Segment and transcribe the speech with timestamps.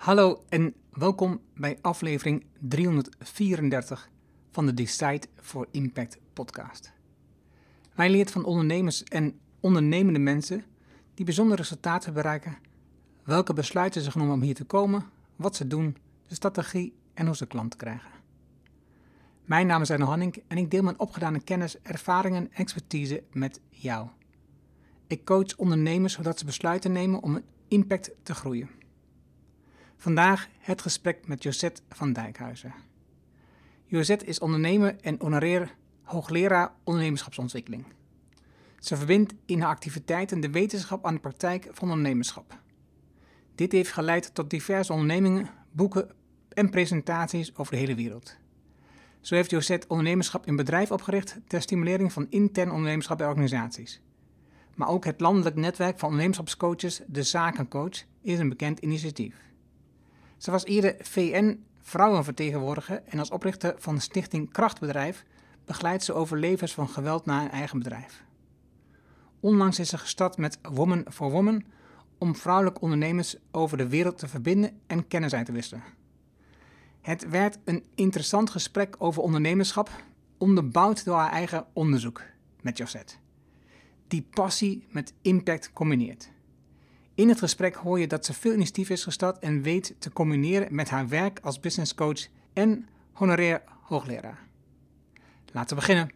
[0.00, 4.10] Hallo en welkom bij aflevering 334
[4.50, 6.92] van de Decide for Impact podcast.
[7.94, 10.64] Wij leert van ondernemers en ondernemende mensen
[11.14, 12.58] die bijzondere resultaten bereiken,
[13.24, 15.04] welke besluiten ze genomen om hier te komen,
[15.36, 18.10] wat ze doen, de strategie en hoe ze klanten krijgen.
[19.44, 23.60] Mijn naam is Arno Hanning en ik deel mijn opgedane kennis, ervaringen en expertise met
[23.68, 24.08] jou.
[25.06, 28.79] Ik coach ondernemers zodat ze besluiten nemen om een impact te groeien.
[30.00, 32.74] Vandaag het gesprek met Josette van Dijkhuizen.
[33.84, 37.84] Josette is ondernemer en honoreer hoogleraar ondernemerschapsontwikkeling.
[38.78, 42.58] Ze verbindt in haar activiteiten de wetenschap aan de praktijk van ondernemerschap.
[43.54, 46.10] Dit heeft geleid tot diverse ondernemingen, boeken
[46.48, 48.36] en presentaties over de hele wereld.
[49.20, 54.00] Zo heeft Josette ondernemerschap in bedrijf opgericht ter stimulering van intern ondernemerschap bij organisaties.
[54.74, 59.49] Maar ook het landelijk netwerk van ondernemerschapscoaches, de Zakencoach, is een bekend initiatief.
[60.40, 65.24] Ze was eerder VN-vrouwenvertegenwoordiger en als oprichter van de stichting Krachtbedrijf
[65.64, 68.24] begeleidt ze overlevers van geweld naar een eigen bedrijf.
[69.40, 71.64] Onlangs is ze gestart met Woman for Woman
[72.18, 75.82] om vrouwelijke ondernemers over de wereld te verbinden en kennis uit te wisselen.
[77.00, 79.90] Het werd een interessant gesprek over ondernemerschap,
[80.38, 82.22] onderbouwd door haar eigen onderzoek
[82.60, 83.14] met Josette,
[84.06, 86.30] die passie met impact combineert.
[87.20, 90.74] In het gesprek hoor je dat ze veel initiatief is gestart en weet te combineren
[90.74, 94.38] met haar werk als business coach en honoreer hoogleraar.
[95.52, 96.10] Laten we beginnen.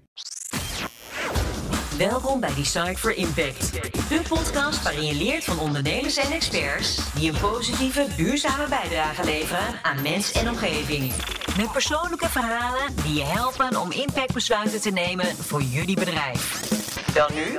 [1.98, 3.72] Welkom bij Decide for Impact,
[4.08, 9.82] de podcast waarin je leert van ondernemers en experts die een positieve, duurzame bijdrage leveren
[9.82, 11.12] aan mens en omgeving.
[11.56, 16.70] Met persoonlijke verhalen die je helpen om impactbesluiten te nemen voor jullie bedrijf.
[17.14, 17.58] Dan nu,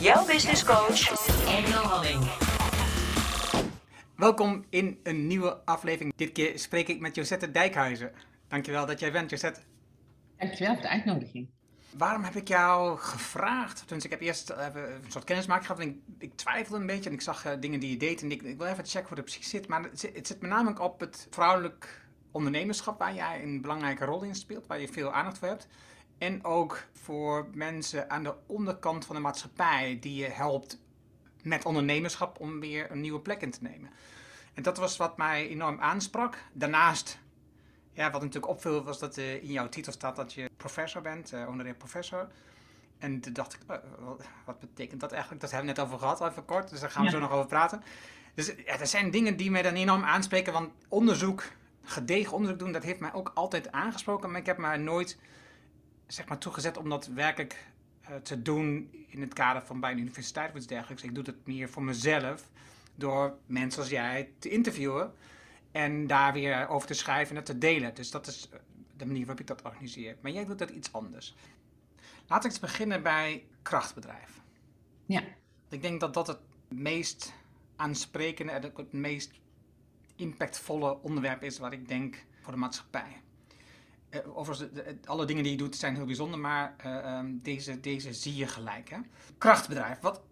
[0.00, 2.55] jouw business coach, Engel Halling.
[4.16, 6.12] Welkom in een nieuwe aflevering.
[6.16, 8.12] Dit keer spreek ik met Josette Dijkhuizen.
[8.48, 9.60] Dankjewel dat jij bent, Josette.
[10.38, 11.48] Dankjewel voor de uitnodiging.
[11.96, 13.88] Waarom heb ik jou gevraagd?
[13.88, 17.08] Dus ik heb eerst even een soort kennismaking gehad en ik, ik twijfelde een beetje
[17.10, 19.16] en ik zag uh, dingen die je deed en ik, ik wil even checken hoe
[19.16, 19.68] het precies zit.
[19.68, 24.22] Maar het, het zit me namelijk op het vrouwelijk ondernemerschap waar jij een belangrijke rol
[24.22, 25.68] in speelt, waar je veel aandacht voor hebt.
[26.18, 30.78] En ook voor mensen aan de onderkant van de maatschappij die je helpt
[31.46, 33.90] met ondernemerschap om weer een nieuwe plek in te nemen.
[34.54, 36.36] En dat was wat mij enorm aansprak.
[36.52, 37.18] Daarnaast,
[37.92, 41.32] ja, wat natuurlijk opviel, was dat uh, in jouw titel staat dat je professor bent,
[41.32, 42.28] uh, honorair professor.
[42.98, 43.76] En toen dacht ik, uh,
[44.44, 45.40] wat betekent dat eigenlijk?
[45.40, 47.14] Dat hebben we net over gehad, even kort, dus daar gaan we ja.
[47.14, 47.82] zo nog over praten.
[48.34, 51.44] Dus ja, er zijn dingen die mij dan enorm aanspreken, want onderzoek,
[51.82, 54.30] gedegen onderzoek doen, dat heeft mij ook altijd aangesproken.
[54.30, 55.18] Maar ik heb mij nooit,
[56.06, 57.66] zeg maar, toegezet om dat werkelijk
[58.22, 61.02] te doen in het kader van bij een universiteit of iets dergelijks.
[61.02, 62.48] Ik doe het meer voor mezelf
[62.94, 65.12] door mensen als jij te interviewen
[65.72, 67.94] en daar weer over te schrijven en te delen.
[67.94, 68.48] Dus dat is
[68.96, 70.16] de manier waarop ik dat organiseer.
[70.20, 71.34] Maar jij doet dat iets anders.
[72.26, 74.40] Laten we eens beginnen bij krachtbedrijf.
[75.06, 75.22] Ja.
[75.68, 77.32] Ik denk dat dat het meest
[77.76, 79.30] aansprekende en het meest
[80.16, 83.22] impactvolle onderwerp is wat ik denk voor de maatschappij.
[84.24, 84.70] Uh, overigens,
[85.04, 88.46] alle dingen die je doet zijn heel bijzonder, maar uh, um, deze, deze zie je
[88.46, 88.90] gelijk.
[88.90, 88.98] Hè?
[89.38, 90.22] Krachtbedrijf, wat,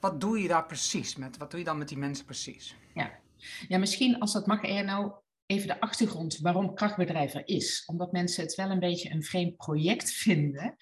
[0.00, 1.36] wat doe je daar precies met?
[1.36, 2.76] Wat doe je dan met die mensen precies?
[2.94, 3.20] Ja,
[3.68, 5.12] ja misschien als dat mag, nou
[5.48, 7.82] even de achtergrond waarom krachtbedrijf er is.
[7.86, 10.76] Omdat mensen het wel een beetje een vreemd project vinden.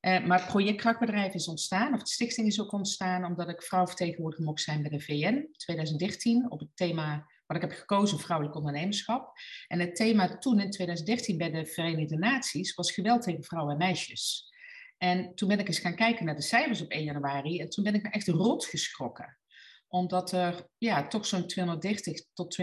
[0.00, 3.62] Uh, maar het project krachtbedrijf is ontstaan, of de stichting is ook ontstaan, omdat ik
[3.62, 8.56] vrouwvertegenwoordiger mocht zijn bij de VN 2013 op het thema wat ik heb gekozen, vrouwelijk
[8.56, 9.32] ondernemerschap.
[9.66, 13.78] En het thema toen in 2013 bij de Verenigde Naties was geweld tegen vrouwen en
[13.78, 14.52] meisjes.
[14.98, 17.84] En toen ben ik eens gaan kijken naar de cijfers op 1 januari en toen
[17.84, 19.38] ben ik me echt rot geschrokken.
[19.88, 22.60] Omdat er ja, toch zo'n 230 tot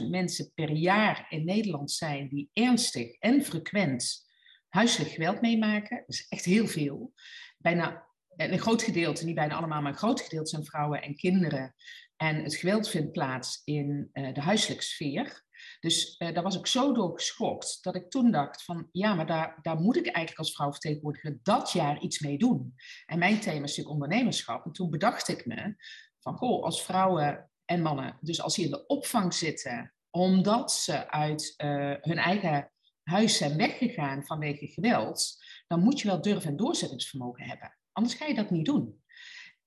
[0.00, 4.26] 250.000 mensen per jaar in Nederland zijn die ernstig en frequent
[4.68, 5.96] huiselijk geweld meemaken.
[5.96, 7.12] Dat is echt heel veel.
[7.58, 11.74] Bijna een groot gedeelte, niet bijna allemaal, maar een groot gedeelte zijn vrouwen en kinderen
[12.16, 15.44] en het geweld vindt plaats in uh, de huiselijke sfeer.
[15.80, 19.26] Dus uh, daar was ik zo door geschokt dat ik toen dacht van ja, maar
[19.26, 22.74] daar, daar moet ik eigenlijk als vrouwvertegenwoordiger dat jaar iets mee doen.
[23.06, 24.64] En mijn thema is natuurlijk ondernemerschap.
[24.64, 25.74] En toen bedacht ik me
[26.20, 31.10] van goh, als vrouwen en mannen, dus als die in de opvang zitten, omdat ze
[31.10, 36.56] uit uh, hun eigen huis zijn weggegaan vanwege geweld, dan moet je wel durf- en
[36.56, 37.78] doorzettingsvermogen hebben.
[37.92, 39.04] Anders ga je dat niet doen.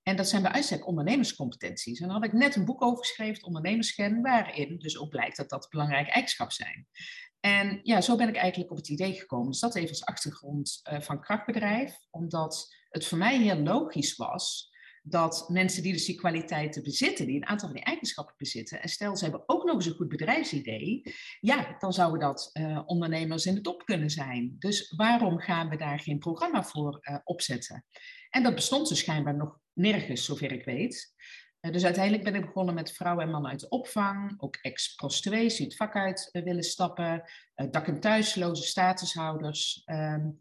[0.03, 1.99] En dat zijn bij uitstek ondernemerscompetenties.
[1.99, 5.49] En daar had ik net een boek over geschreven, Ondernemersscan, waarin dus ook blijkt dat
[5.49, 6.87] dat belangrijke eigenschappen zijn.
[7.39, 9.51] En ja, zo ben ik eigenlijk op het idee gekomen.
[9.51, 14.69] Dus dat even als achtergrond uh, van krachtbedrijf, omdat het voor mij heel logisch was
[15.03, 18.89] dat mensen die dus die kwaliteiten bezitten, die een aantal van die eigenschappen bezitten, en
[18.89, 21.01] stel ze hebben ook nog eens een goed bedrijfsidee,
[21.39, 24.55] ja, dan zouden dat uh, ondernemers in de top kunnen zijn.
[24.59, 27.85] Dus waarom gaan we daar geen programma voor uh, opzetten?
[28.29, 31.13] En dat bestond dus schijnbaar nog nergens, zover ik weet.
[31.61, 35.55] Uh, dus uiteindelijk ben ik begonnen met vrouwen en mannen uit de opvang, ook ex-prostituees
[35.55, 37.23] die het vak uit willen stappen,
[37.69, 39.81] dak- en thuisloze statushouders.
[39.85, 40.39] Um,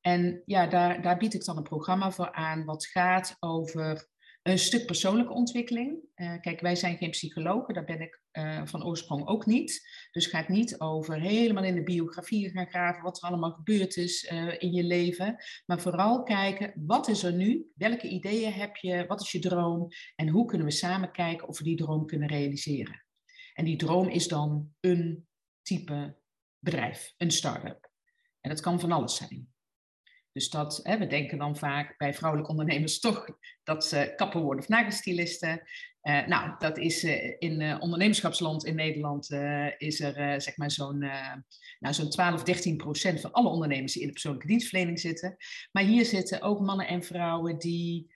[0.00, 4.08] en ja, daar, daar bied ik dan een programma voor aan wat gaat over
[4.42, 5.98] een stuk persoonlijke ontwikkeling.
[6.40, 9.88] Kijk, wij zijn geen psychologen, daar ben ik uh, van oorsprong ook niet.
[10.10, 13.96] Dus het gaat niet over helemaal in de biografie gaan graven wat er allemaal gebeurd
[13.96, 15.44] is uh, in je leven.
[15.66, 17.70] Maar vooral kijken, wat is er nu?
[17.74, 19.04] Welke ideeën heb je?
[19.06, 19.88] Wat is je droom?
[20.16, 23.04] En hoe kunnen we samen kijken of we die droom kunnen realiseren?
[23.54, 25.26] En die droom is dan een
[25.62, 26.16] type
[26.58, 27.90] bedrijf, een start-up.
[28.40, 29.49] En dat kan van alles zijn.
[30.32, 33.26] Dus dat, hè, we denken dan vaak bij vrouwelijke ondernemers toch
[33.64, 35.62] dat ze kapper worden of nagelstylisten.
[36.02, 39.30] Uh, nou, dat is uh, in uh, ondernemerschapsland in Nederland
[39.78, 40.98] is er zeg maar zo'n
[41.78, 45.36] nou, zo'n 12, 13 procent van alle ondernemers die in de persoonlijke dienstverlening zitten.
[45.72, 48.10] Maar hier zitten ook mannen en vrouwen die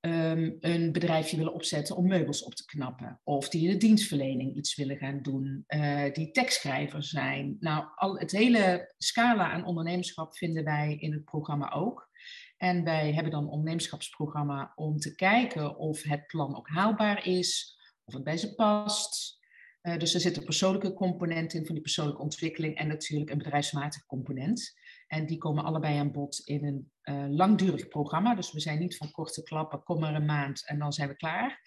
[0.00, 3.20] um, een bedrijfje willen opzetten om meubels op te knappen.
[3.24, 5.64] Of die in de dienstverlening iets willen gaan doen.
[5.68, 7.56] Uh, die tekstschrijver zijn.
[7.60, 12.08] Nou, al, het hele scala aan ondernemerschap vinden wij in het programma ook.
[12.56, 17.78] En wij hebben dan een ondernemerschapsprogramma om te kijken of het plan ook haalbaar is.
[18.04, 19.38] Of het bij ze past.
[19.82, 23.38] Uh, dus er zit een persoonlijke component in van die persoonlijke ontwikkeling en natuurlijk een
[23.38, 24.78] bedrijfsmatige component.
[25.10, 28.34] En die komen allebei aan bod in een uh, langdurig programma.
[28.34, 31.16] Dus we zijn niet van korte klappen, kom maar een maand en dan zijn we
[31.16, 31.60] klaar.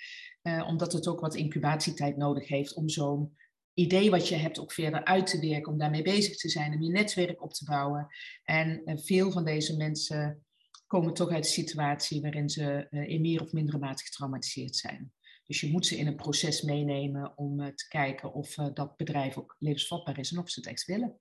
[0.44, 3.38] Uh, omdat het ook wat incubatietijd nodig heeft om zo'n
[3.74, 6.82] idee wat je hebt ook verder uit te werken, om daarmee bezig te zijn, om
[6.82, 8.08] je netwerk op te bouwen.
[8.44, 10.46] En uh, veel van deze mensen
[10.88, 15.14] komen toch uit een situatie waarin ze in meer of mindere mate getraumatiseerd zijn.
[15.46, 19.56] Dus je moet ze in een proces meenemen om te kijken of dat bedrijf ook
[19.60, 21.20] levensvatbaar is en of ze het echt willen.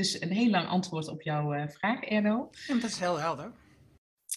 [0.00, 2.50] Dus een heel lang antwoord op jouw uh, vraag, Erno.
[2.66, 3.52] Ja, dat is heel helder.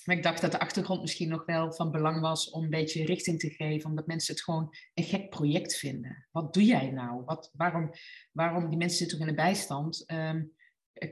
[0.06, 3.06] Maar ik dacht dat de achtergrond misschien nog wel van belang was om een beetje
[3.06, 6.28] richting te geven, omdat mensen het gewoon een gek project vinden.
[6.32, 7.24] Wat doe jij nou?
[7.26, 7.92] Wat, waarom,
[8.32, 10.04] waarom die mensen zitten toch in de bijstand?
[10.12, 10.54] Um,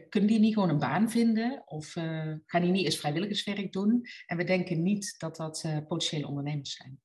[0.09, 1.61] kunnen die niet gewoon een baan vinden?
[1.65, 4.05] Of uh, gaan die niet eens vrijwilligerswerk doen?
[4.25, 6.99] En we denken niet dat dat uh, potentiële ondernemers zijn.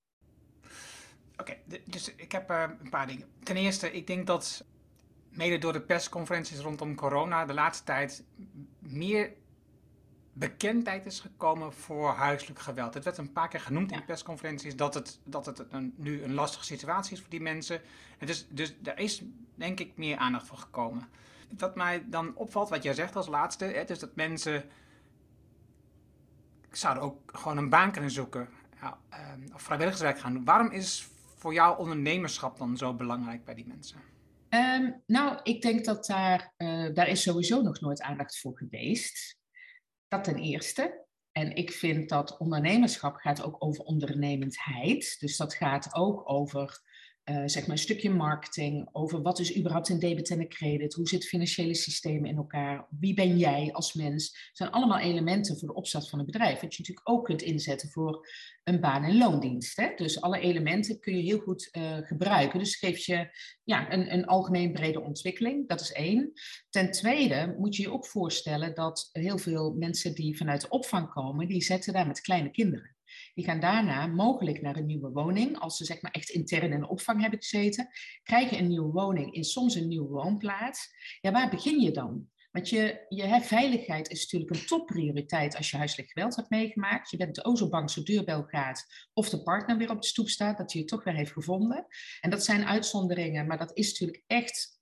[1.33, 3.27] Oké, okay, dus ik heb uh, een paar dingen.
[3.43, 4.67] Ten eerste, ik denk dat
[5.37, 8.25] mede door de persconferenties rondom corona de laatste tijd
[8.79, 9.33] meer
[10.33, 12.95] bekendheid is gekomen voor huiselijk geweld.
[12.95, 16.23] Het werd een paar keer genoemd in de persconferenties dat het, dat het een, nu
[16.23, 17.81] een lastige situatie is voor die mensen.
[18.19, 19.23] Is, dus er is
[19.55, 21.09] denk ik meer aandacht voor gekomen.
[21.59, 24.65] Wat mij dan opvalt, wat jij zegt als laatste, het is dat mensen
[26.71, 28.49] zouden ook gewoon een baan kunnen zoeken
[28.81, 28.99] ja,
[29.55, 30.45] of vrijwilligerswerk gaan doen.
[30.45, 34.01] Waarom is voor jou ondernemerschap dan zo belangrijk bij die mensen?
[34.51, 39.37] Um, nou, ik denk dat daar, uh, daar is sowieso nog nooit aandacht voor geweest.
[40.09, 41.05] Dat ten eerste.
[41.33, 45.17] En ik vind dat ondernemerschap gaat ook over ondernemendheid.
[45.21, 46.81] Dus dat gaat ook over
[47.31, 50.95] uh, zeg maar een stukje marketing, over wat is überhaupt een debit en een credit,
[50.95, 54.51] hoe zitten financiële systemen in elkaar, wie ben jij als mens.
[54.53, 57.89] Zijn allemaal elementen voor de opstart van een bedrijf, wat je natuurlijk ook kunt inzetten
[57.89, 58.29] voor
[58.65, 59.77] een baan- en loondienst.
[59.77, 59.93] Hè?
[59.97, 62.59] Dus alle elementen kun je heel goed uh, gebruiken.
[62.59, 63.29] Dus geeft je
[63.65, 66.33] ja, een, een algemeen brede ontwikkeling, dat is één.
[66.71, 71.13] Ten tweede moet je je ook voorstellen dat heel veel mensen die vanuit de opvang
[71.13, 72.96] komen, die zetten daar met kleine kinderen.
[73.35, 75.59] Die gaan daarna mogelijk naar een nieuwe woning.
[75.59, 77.89] Als ze zeg maar echt intern in de opvang hebben gezeten,
[78.23, 80.89] krijgen een nieuwe woning in soms een nieuwe woonplaats.
[81.21, 82.29] Ja, waar begin je dan?
[82.57, 87.11] Want je, je veiligheid is natuurlijk een topprioriteit als je huiselijk geweld hebt meegemaakt.
[87.11, 90.29] Je bent o zo bang de deurbel gaat of de partner weer op de stoep
[90.29, 91.87] staat, dat hij je toch weer heeft gevonden.
[92.21, 94.76] En dat zijn uitzonderingen, maar dat is natuurlijk echt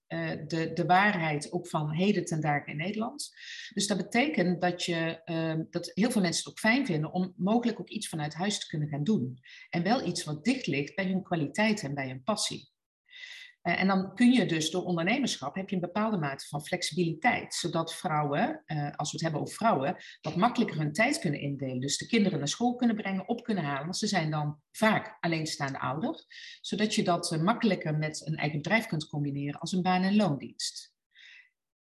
[0.46, 3.32] de, de waarheid ook van heden ten dagen in Nederland.
[3.74, 7.34] Dus dat betekent dat, je, uh, dat heel veel mensen het ook fijn vinden om
[7.36, 9.38] mogelijk ook iets vanuit huis te kunnen gaan doen.
[9.70, 12.72] En wel iets wat dicht ligt bij hun kwaliteit en bij hun passie.
[13.64, 17.54] Uh, en dan kun je dus door ondernemerschap heb je een bepaalde mate van flexibiliteit,
[17.54, 21.80] zodat vrouwen, uh, als we het hebben over vrouwen, wat makkelijker hun tijd kunnen indelen.
[21.80, 25.16] Dus de kinderen naar school kunnen brengen, op kunnen halen, want ze zijn dan vaak
[25.20, 26.24] alleenstaande ouder,
[26.60, 30.16] zodat je dat uh, makkelijker met een eigen bedrijf kunt combineren als een baan- en
[30.16, 30.92] loondienst.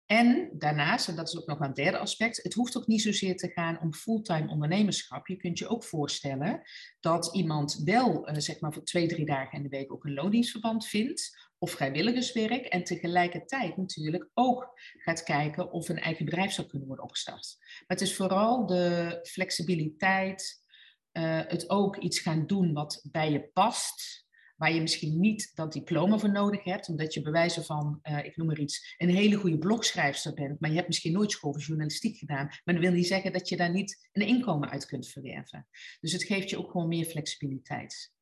[0.06, 3.36] En daarnaast, en dat is ook nog een derde aspect, het hoeft ook niet zozeer
[3.36, 5.26] te gaan om fulltime ondernemerschap.
[5.26, 6.62] Je kunt je ook voorstellen
[7.00, 10.86] dat iemand wel, zeg maar voor twee, drie dagen in de week ook een loondienstverband
[10.86, 16.86] vindt, of vrijwilligerswerk en tegelijkertijd natuurlijk ook gaat kijken of een eigen bedrijf zou kunnen
[16.86, 17.56] worden opgestart.
[17.58, 20.66] Maar het is vooral de flexibiliteit
[21.12, 24.26] uh, het ook iets gaan doen wat bij je past.
[24.56, 28.36] Waar je misschien niet dat diploma voor nodig hebt, omdat je bewijzen van, uh, ik
[28.36, 31.62] noem maar iets, een hele goede blogschrijfster bent, maar je hebt misschien nooit school voor
[31.62, 32.46] journalistiek gedaan.
[32.64, 35.68] Maar dat wil niet zeggen dat je daar niet een inkomen uit kunt verwerven.
[36.00, 38.12] Dus het geeft je ook gewoon meer flexibiliteit.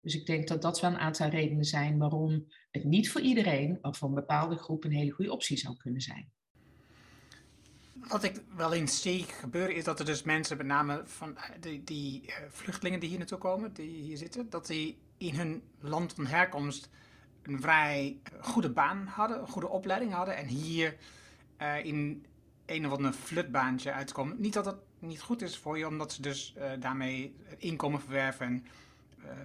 [0.00, 2.46] Dus ik denk dat dat wel een aantal redenen zijn waarom
[2.84, 6.30] niet voor iedereen, maar voor een bepaalde groep een hele goede optie zou kunnen zijn.
[7.92, 11.84] Wat ik wel eens zie gebeuren is dat er dus mensen, met name van die,
[11.84, 16.12] die uh, vluchtelingen die hier naartoe komen, die hier zitten, dat die in hun land
[16.12, 16.90] van herkomst
[17.42, 20.96] een vrij goede baan hadden, een goede opleiding hadden en hier
[21.82, 22.26] in
[22.66, 24.40] een of ander flutbaantje uitkomen.
[24.40, 28.46] Niet dat dat niet goed is voor je, omdat ze dus uh, daarmee inkomen verwerven
[28.46, 28.64] en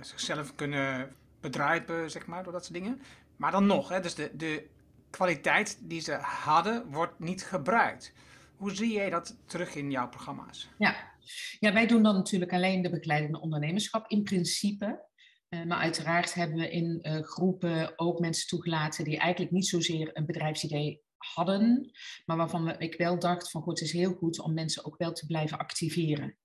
[0.02, 3.02] zichzelf kunnen bedrijven, zeg maar, door dat soort dingen.
[3.42, 4.68] Maar dan nog, hè, dus de, de
[5.10, 8.14] kwaliteit die ze hadden, wordt niet gebruikt.
[8.56, 10.70] Hoe zie jij dat terug in jouw programma's?
[10.78, 11.14] Ja.
[11.60, 15.10] ja, wij doen dan natuurlijk alleen de begeleidende ondernemerschap in principe.
[15.50, 20.10] Uh, maar uiteraard hebben we in uh, groepen ook mensen toegelaten die eigenlijk niet zozeer
[20.14, 21.92] een bedrijfsidee hadden,
[22.26, 25.12] maar waarvan ik wel dacht van goed, het is heel goed om mensen ook wel
[25.12, 26.38] te blijven activeren.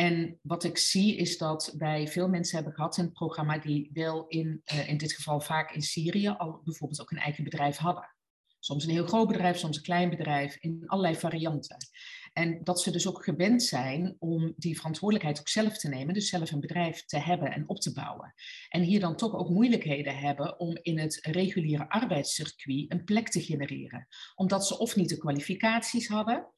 [0.00, 3.90] En wat ik zie is dat wij veel mensen hebben gehad in het programma die
[3.92, 7.76] wel in, uh, in dit geval vaak in Syrië al bijvoorbeeld ook een eigen bedrijf
[7.76, 8.14] hadden.
[8.58, 11.76] Soms een heel groot bedrijf, soms een klein bedrijf, in allerlei varianten.
[12.32, 16.28] En dat ze dus ook gewend zijn om die verantwoordelijkheid ook zelf te nemen, dus
[16.28, 18.34] zelf een bedrijf te hebben en op te bouwen.
[18.68, 23.42] En hier dan toch ook moeilijkheden hebben om in het reguliere arbeidscircuit een plek te
[23.42, 24.06] genereren.
[24.34, 26.48] Omdat ze of niet de kwalificaties hadden,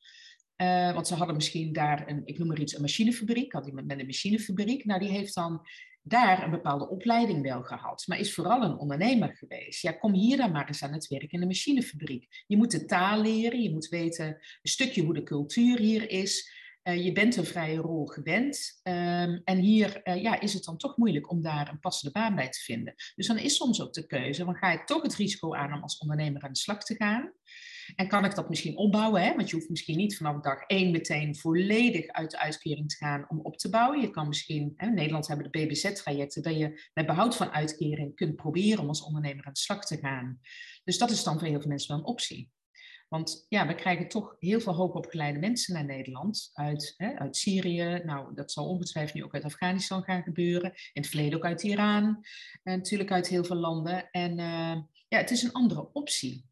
[0.62, 3.86] uh, want ze hadden misschien daar een, ik noem maar iets, een machinefabriek, had iemand
[3.86, 4.84] met een machinefabriek.
[4.84, 5.66] Nou, die heeft dan
[6.02, 9.82] daar een bepaalde opleiding wel gehad, maar is vooral een ondernemer geweest.
[9.82, 12.44] Ja, kom hier dan maar eens aan het werk in de machinefabriek.
[12.46, 16.60] Je moet de taal leren, je moet weten een stukje hoe de cultuur hier is.
[16.82, 18.80] Uh, je bent een vrije rol gewend.
[18.82, 22.34] Um, en hier uh, ja, is het dan toch moeilijk om daar een passende baan
[22.34, 22.94] bij te vinden.
[23.14, 25.82] Dus dan is soms ook de keuze, dan ga je toch het risico aan om
[25.82, 27.32] als ondernemer aan de slag te gaan.
[27.94, 29.22] En kan ik dat misschien opbouwen?
[29.22, 29.34] Hè?
[29.34, 33.24] Want je hoeft misschien niet vanaf dag één meteen volledig uit de uitkering te gaan
[33.28, 34.00] om op te bouwen.
[34.00, 38.14] Je kan misschien, hè, in Nederland hebben de BBZ-trajecten, dat je met behoud van uitkering
[38.14, 40.40] kunt proberen om als ondernemer aan de slag te gaan.
[40.84, 42.50] Dus dat is dan voor heel veel mensen wel een optie.
[43.12, 46.50] Want ja, we krijgen toch heel veel hoogopgeleide mensen naar Nederland.
[46.52, 50.70] Uit, hè, uit Syrië, nou dat zal ongetwijfeld nu ook uit Afghanistan gaan gebeuren.
[50.70, 52.24] In het verleden ook uit Iran.
[52.62, 54.10] En natuurlijk uit heel veel landen.
[54.10, 54.76] En uh,
[55.08, 56.44] ja, het is een andere optie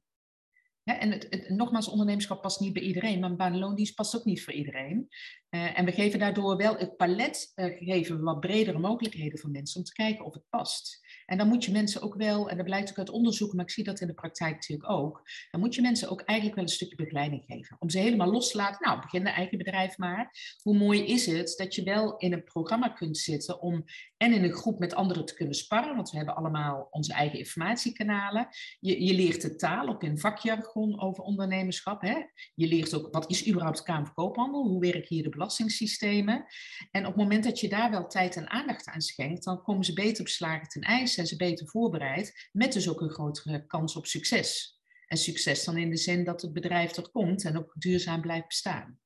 [0.99, 4.53] en het, nogmaals, ondernemerschap past niet bij iedereen, maar een baanloondienst past ook niet voor
[4.53, 5.09] iedereen.
[5.51, 9.79] Uh, en we geven daardoor wel het palet, uh, geven wat bredere mogelijkheden voor mensen
[9.79, 11.01] om te kijken of het past.
[11.27, 13.71] En dan moet je mensen ook wel, en dat blijkt ook uit onderzoek, maar ik
[13.71, 16.75] zie dat in de praktijk natuurlijk ook, dan moet je mensen ook eigenlijk wel een
[16.75, 17.77] stukje begeleiding geven.
[17.79, 20.31] Om ze helemaal los te laten, nou, begin een eigen bedrijf maar.
[20.63, 23.85] Hoe mooi is het dat je wel in een programma kunt zitten om
[24.21, 27.39] en in een groep met anderen te kunnen sparren, want we hebben allemaal onze eigen
[27.39, 28.49] informatiekanalen.
[28.81, 32.03] Je, je leert de taal, ook in vakjargon over ondernemerschap.
[32.03, 32.17] Hè?
[32.55, 34.69] Je leert ook, wat is überhaupt Kamer van Koophandel?
[34.69, 36.45] Hoe werken hier de belastingssystemen?
[36.91, 39.85] En op het moment dat je daar wel tijd en aandacht aan schenkt, dan komen
[39.85, 43.97] ze beter beslagen ten ijs, zijn ze beter voorbereid, met dus ook een grotere kans
[43.97, 44.79] op succes.
[45.07, 48.47] En succes dan in de zin dat het bedrijf er komt en ook duurzaam blijft
[48.47, 48.99] bestaan.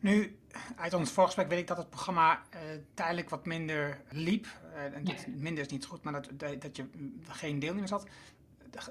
[0.00, 0.38] Nu,
[0.76, 2.60] uit ons voorgesprek weet ik dat het programma uh,
[2.94, 4.46] tijdelijk wat minder liep.
[4.74, 5.14] Uh, en ja.
[5.26, 6.86] Minder is niet goed, maar dat, dat je
[7.28, 8.06] geen deelnemers had.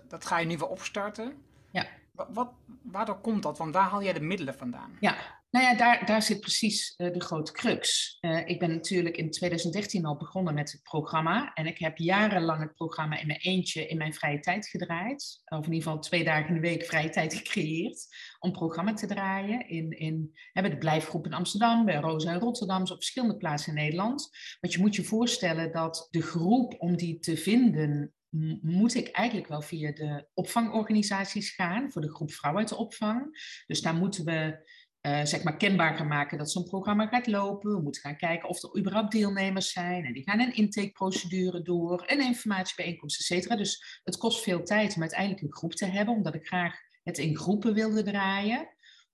[0.07, 1.43] Dat ga je nu weer opstarten.
[1.71, 1.87] Ja.
[2.27, 2.51] Wat,
[2.81, 3.57] waardoor komt dat?
[3.57, 4.97] Want waar haal jij de middelen vandaan?
[4.99, 5.15] Ja,
[5.51, 8.17] nou ja, daar, daar zit precies uh, de grote crux.
[8.21, 11.53] Uh, ik ben natuurlijk in 2013 al begonnen met het programma.
[11.53, 15.41] En ik heb jarenlang het programma in mijn eentje in mijn vrije tijd gedraaid.
[15.45, 18.07] Of in ieder geval twee dagen in de week vrije tijd gecreëerd.
[18.39, 19.69] Om programma te draaien.
[19.69, 23.83] In, in, hebben de blijfgroep in Amsterdam, bij Rosa in Rotterdam, op verschillende plaatsen in
[23.83, 24.29] Nederland.
[24.59, 28.13] Want je moet je voorstellen dat de groep om die te vinden
[28.61, 33.27] moet ik eigenlijk wel via de opvangorganisaties gaan voor de groep vrouwen uit de opvang.
[33.67, 34.69] Dus daar moeten we
[35.01, 37.75] uh, zeg maar kenbaar gaan maken dat zo'n programma gaat lopen.
[37.75, 40.05] We moeten gaan kijken of er überhaupt deelnemers zijn.
[40.05, 43.55] En die gaan een intakeprocedure door, een informatiebijeenkomst, et cetera.
[43.55, 47.17] Dus het kost veel tijd om uiteindelijk een groep te hebben, omdat ik graag het
[47.17, 48.69] in groepen wilde draaien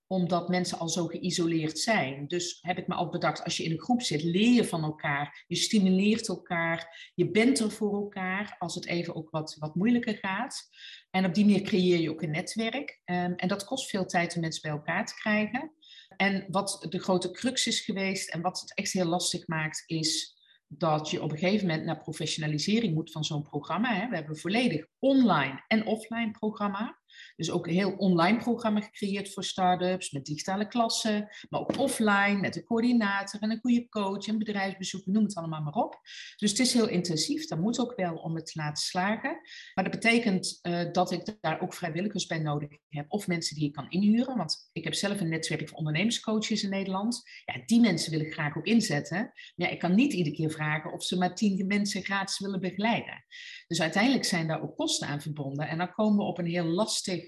[0.08, 2.28] omdat mensen al zo geïsoleerd zijn.
[2.28, 4.84] Dus heb ik me al bedacht, als je in een groep zit, leer je van
[4.84, 5.44] elkaar.
[5.48, 7.12] Je stimuleert elkaar.
[7.16, 10.70] Je bent er voor elkaar als het even ook wat, wat moeilijker gaat.
[11.10, 13.02] En op die manier creëer je ook een netwerk.
[13.06, 15.72] Um, en dat kost veel tijd om mensen bij elkaar te krijgen.
[16.18, 20.34] En wat de grote crux is geweest en wat het echt heel lastig maakt, is
[20.68, 23.94] dat je op een gegeven moment naar professionalisering moet van zo'n programma.
[23.94, 24.08] Hè.
[24.08, 27.00] We hebben een volledig online en offline programma.
[27.36, 32.40] Dus ook een heel online programma gecreëerd voor start-ups, met digitale klassen, maar ook offline,
[32.40, 36.00] met een coördinator en een goede coach en bedrijfsbezoeken, noem het allemaal maar op.
[36.36, 39.40] Dus het is heel intensief, dat moet ook wel om het te laten slagen.
[39.74, 43.68] Maar dat betekent uh, dat ik daar ook vrijwilligers bij nodig heb, of mensen die
[43.68, 47.22] ik kan inhuren, want ik heb zelf een netwerk van ondernemerscoaches in Nederland.
[47.46, 49.32] Ja, die mensen wil ik graag ook inzetten.
[49.56, 53.26] Maar ik kan niet iedere keer vragen of ze maar tien mensen gratis willen begeleiden.
[53.68, 55.68] Dus uiteindelijk zijn daar ook kosten aan verbonden.
[55.68, 57.24] En dan komen we op een heel lastig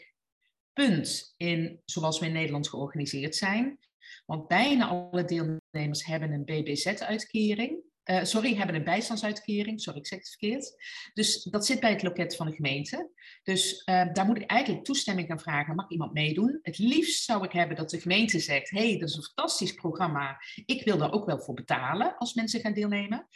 [0.74, 3.80] punt in zoals we in Nederland georganiseerd zijn.
[4.26, 7.86] Want bijna alle deelnemers hebben een BBZ-uitkering.
[8.06, 9.82] Uh, sorry, hebben een bijstandsuitkering.
[9.82, 10.76] Sorry, ik zeg het verkeerd.
[11.14, 13.10] Dus dat zit bij het loket van de gemeente.
[13.44, 15.76] Dus uh, daar moet ik eigenlijk toestemming aan vragen.
[15.76, 16.60] Mag iemand meedoen?
[16.62, 20.38] Het liefst zou ik hebben dat de gemeente zegt: hey, dat is een fantastisch programma.
[20.66, 23.28] Ik wil daar ook wel voor betalen als mensen gaan deelnemen.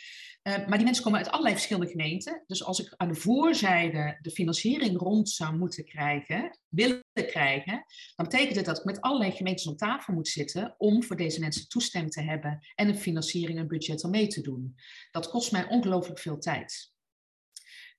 [0.43, 2.43] Uh, maar die mensen komen uit allerlei verschillende gemeenten.
[2.47, 8.25] Dus als ik aan de voorzijde de financiering rond zou moeten krijgen, willen krijgen, dan
[8.25, 11.67] betekent het dat ik met allerlei gemeentes op tafel moet zitten om voor deze mensen
[11.67, 14.75] toestemming te hebben en een financiering en budget om mee te doen.
[15.11, 16.91] Dat kost mij ongelooflijk veel tijd.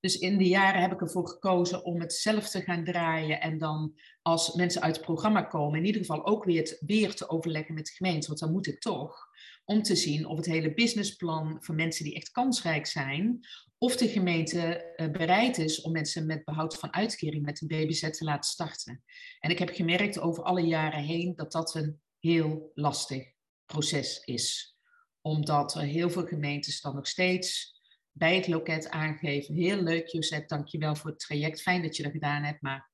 [0.01, 3.59] Dus in de jaren heb ik ervoor gekozen om het zelf te gaan draaien en
[3.59, 7.75] dan als mensen uit het programma komen, in ieder geval ook weer, weer te overleggen
[7.75, 9.31] met de gemeente, want dan moet ik toch,
[9.65, 13.47] om te zien of het hele businessplan voor mensen die echt kansrijk zijn,
[13.79, 18.11] of de gemeente eh, bereid is om mensen met behoud van uitkering met een BBZ
[18.11, 19.05] te laten starten.
[19.41, 23.33] En ik heb gemerkt over alle jaren heen dat dat een heel lastig
[23.67, 24.77] proces is.
[25.21, 27.81] Omdat er heel veel gemeentes dan nog steeds
[28.13, 29.55] bij het loket aangeven.
[29.55, 31.63] Heel leuk, Josette, dankjewel voor het traject.
[31.63, 32.91] Fijn dat je dat gedaan hebt, maar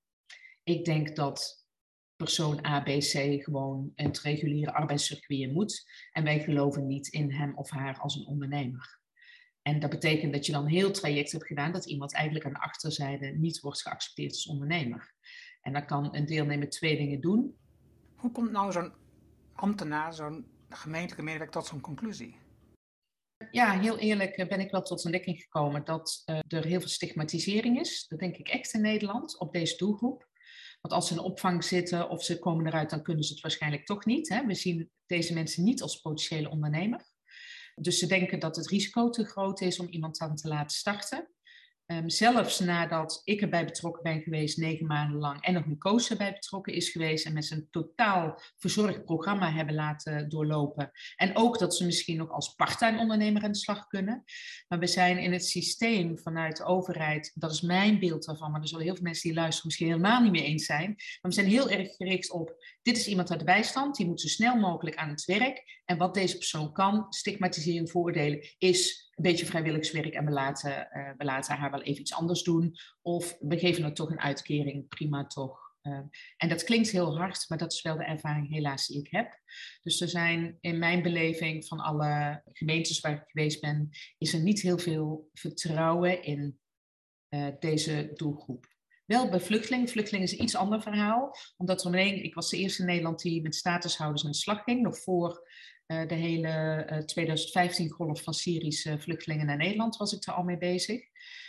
[0.62, 1.66] ik denk dat
[2.18, 5.90] persoon ABC gewoon het reguliere arbeidscircuit moet.
[6.12, 8.98] En wij geloven niet in hem of haar als een ondernemer.
[9.62, 12.52] En dat betekent dat je dan een heel traject hebt gedaan dat iemand eigenlijk aan
[12.52, 15.14] de achterzijde niet wordt geaccepteerd als ondernemer.
[15.62, 17.56] En dan kan een deelnemer twee dingen doen.
[18.16, 18.92] Hoe komt nou zo'n
[19.54, 22.37] ambtenaar, zo'n gemeentelijke medewerker tot zo'n conclusie?
[23.50, 26.88] Ja, heel eerlijk eh, ben ik wel tot ontdekking gekomen dat uh, er heel veel
[26.88, 28.06] stigmatisering is.
[28.08, 30.27] Dat denk ik echt in Nederland op deze doelgroep.
[30.80, 33.87] Want als ze in opvang zitten of ze komen eruit, dan kunnen ze het waarschijnlijk
[33.87, 34.29] toch niet.
[34.29, 34.46] Hè?
[34.46, 37.07] We zien deze mensen niet als potentiële ondernemer.
[37.74, 41.29] Dus ze denken dat het risico te groot is om iemand dan te laten starten.
[41.92, 46.09] Um, zelfs nadat ik erbij betrokken ben geweest, negen maanden lang, en nog een coach
[46.09, 50.90] erbij betrokken is geweest en met zijn totaal verzorgd programma hebben laten doorlopen.
[51.16, 54.24] En ook dat ze misschien nog als parttime ondernemer aan de slag kunnen.
[54.68, 58.61] Maar we zijn in het systeem vanuit de overheid, dat is mijn beeld daarvan, maar
[58.61, 60.88] er zullen heel veel mensen die luisteren misschien helemaal niet mee eens zijn.
[60.88, 64.20] Maar we zijn heel erg gericht op, dit is iemand uit de bijstand, die moet
[64.20, 65.83] zo snel mogelijk aan het werk.
[65.85, 71.11] En wat deze persoon kan, stigmatiseren, voordelen, is een beetje vrijwilligerswerk en we laten, uh,
[71.16, 72.74] we laten haar wel even iets anders doen.
[73.02, 75.66] Of we geven haar toch een uitkering, prima toch.
[75.83, 76.00] Uh,
[76.37, 79.40] en dat klinkt heel hard, maar dat is wel de ervaring helaas die ik heb.
[79.83, 84.40] Dus er zijn in mijn beleving van alle gemeentes waar ik geweest ben, is er
[84.40, 86.59] niet heel veel vertrouwen in
[87.28, 88.76] uh, deze doelgroep.
[89.04, 89.88] Wel bij vluchtelingen.
[89.88, 91.37] Vluchtelingen is iets ander verhaal.
[91.57, 94.83] Omdat er ik was de eerste in Nederland die met statushouders aan de slag ging.
[94.83, 95.48] Nog voor
[95.88, 101.01] de hele uh, 2015-golf van Syrische vluchtelingen naar Nederland was ik er al mee bezig.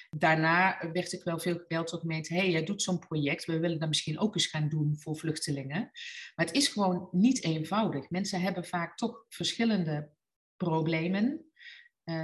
[0.09, 2.33] Daarna werd ik wel veel gebeld door de gemeente.
[2.33, 3.45] hey, jij doet zo'n project.
[3.45, 5.91] We willen dat misschien ook eens gaan doen voor vluchtelingen.
[6.35, 8.09] Maar het is gewoon niet eenvoudig.
[8.09, 10.09] Mensen hebben vaak toch verschillende
[10.57, 11.51] problemen.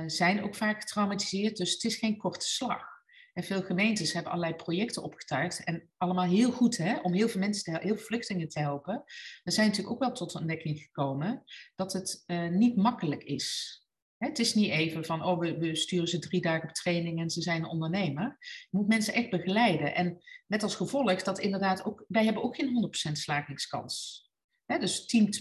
[0.06, 1.58] Zijn ook vaak getraumatiseerd.
[1.58, 2.95] Dus het is geen korte slag.
[3.36, 5.64] En veel gemeentes hebben allerlei projecten opgetuigd.
[5.64, 9.04] En allemaal heel goed hè, om heel veel mensen, te heel veel vluchtelingen te helpen.
[9.44, 11.44] We zijn natuurlijk ook wel tot de ontdekking gekomen
[11.76, 13.80] dat het uh, niet makkelijk is.
[14.18, 17.42] Het is niet even van, oh, we, sturen ze drie dagen op training en ze
[17.42, 18.38] zijn een ondernemer.
[18.40, 19.96] Je moet mensen echt begeleiden.
[19.96, 24.24] En met als gevolg dat inderdaad ook, wij hebben ook geen 100% slagingskans.
[24.66, 25.34] Hè, dus 10,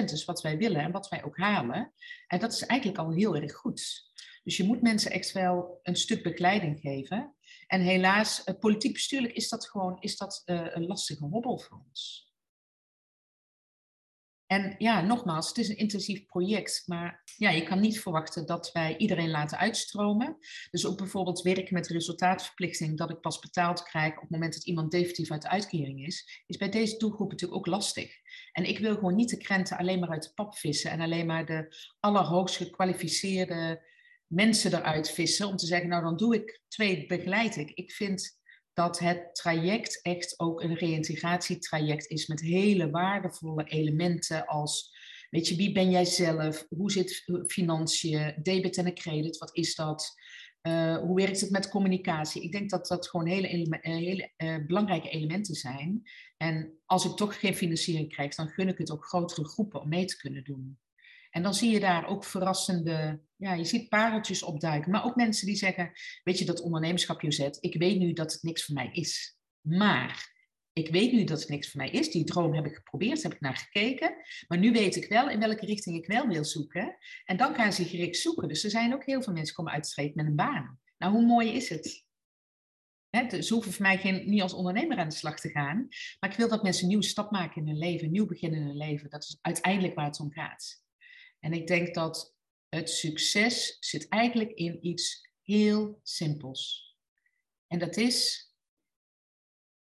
[0.00, 1.92] 20% is wat wij willen en wat wij ook halen.
[2.26, 4.12] En dat is eigenlijk al heel erg goed.
[4.44, 7.34] Dus je moet mensen echt wel een stuk begeleiding geven.
[7.66, 11.84] En helaas, eh, politiek bestuurlijk is dat gewoon is dat, uh, een lastige hobbel voor
[11.88, 12.32] ons.
[14.46, 18.72] En ja, nogmaals, het is een intensief project, maar ja, je kan niet verwachten dat
[18.72, 20.36] wij iedereen laten uitstromen.
[20.70, 24.66] Dus ook bijvoorbeeld werken met resultaatverplichting, dat ik pas betaald krijg op het moment dat
[24.66, 28.12] iemand definitief uit de uitkering is, is bij deze doelgroep natuurlijk ook lastig.
[28.52, 31.26] En ik wil gewoon niet de krenten alleen maar uit de pap vissen en alleen
[31.26, 33.92] maar de allerhoogst gekwalificeerde
[34.26, 37.70] mensen eruit vissen om te zeggen, nou dan doe ik twee, begeleid ik.
[37.70, 38.38] Ik vind
[38.72, 44.96] dat het traject echt ook een reïntegratietraject is met hele waardevolle elementen als,
[45.30, 46.66] weet je, wie ben jij zelf?
[46.68, 48.34] Hoe zit financiën?
[48.42, 50.14] Debit en credit, wat is dat?
[50.62, 52.42] Uh, hoe werkt het met communicatie?
[52.42, 56.02] Ik denk dat dat gewoon hele, ele hele uh, belangrijke elementen zijn.
[56.36, 59.88] En als ik toch geen financiering krijg, dan gun ik het ook grotere groepen om
[59.88, 60.78] mee te kunnen doen.
[61.34, 64.90] En dan zie je daar ook verrassende, ja, je ziet pareltjes opduiken.
[64.90, 65.92] Maar ook mensen die zeggen,
[66.22, 69.38] weet je, dat ondernemerschap, Jozet, ik weet nu dat het niks voor mij is.
[69.60, 70.32] Maar
[70.72, 72.10] ik weet nu dat het niks voor mij is.
[72.10, 74.16] Die droom heb ik geprobeerd, heb ik naar gekeken.
[74.48, 76.96] Maar nu weet ik wel in welke richting ik wel wil zoeken.
[77.24, 78.48] En dan gaan ze gericht zoeken.
[78.48, 80.80] Dus er zijn ook heel veel mensen komen uit de streek met een baan.
[80.98, 82.04] Nou, hoe mooi is het?
[83.10, 85.86] He, hoeven voor mij geen, niet als ondernemer aan de slag te gaan.
[86.20, 88.54] Maar ik wil dat mensen een nieuwe stap maken in hun leven, een nieuw begin
[88.54, 89.10] in hun leven.
[89.10, 90.83] Dat is uiteindelijk waar het om gaat.
[91.44, 92.36] En ik denk dat
[92.68, 96.96] het succes zit eigenlijk in iets heel simpels.
[97.66, 98.48] En dat is,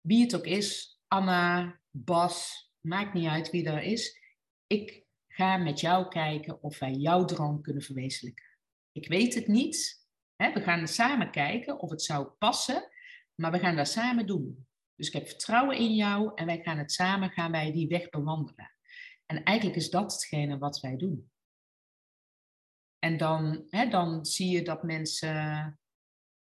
[0.01, 4.19] wie het ook is, Anna, Bas, maakt niet uit wie er is.
[4.67, 8.59] Ik ga met jou kijken of wij jouw droom kunnen verwezenlijken.
[8.93, 10.07] Ik weet het niet.
[10.37, 12.89] We gaan samen kijken of het zou passen,
[13.35, 14.67] maar we gaan dat samen doen.
[14.95, 18.09] Dus ik heb vertrouwen in jou en wij gaan het samen, gaan wij die weg
[18.09, 18.75] bewandelen.
[19.27, 21.31] En eigenlijk is dat hetgene wat wij doen.
[23.01, 25.79] En dan, hè, dan zie je dat mensen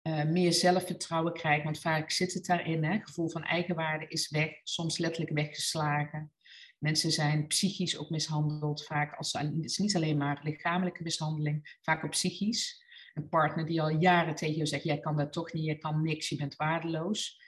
[0.08, 1.64] uh, meer zelfvertrouwen krijgen.
[1.64, 2.84] Want vaak zit het daarin.
[2.84, 2.98] Hè?
[2.98, 6.32] Gevoel van eigenwaarde is weg, soms letterlijk weggeslagen.
[6.78, 8.84] Mensen zijn psychisch ook mishandeld.
[8.84, 12.82] Vaak als, het is niet alleen maar lichamelijke mishandeling, vaak ook psychisch.
[13.14, 16.02] Een partner die al jaren tegen je zegt: Jij kan dat toch niet, je kan
[16.02, 17.42] niks, je bent waardeloos.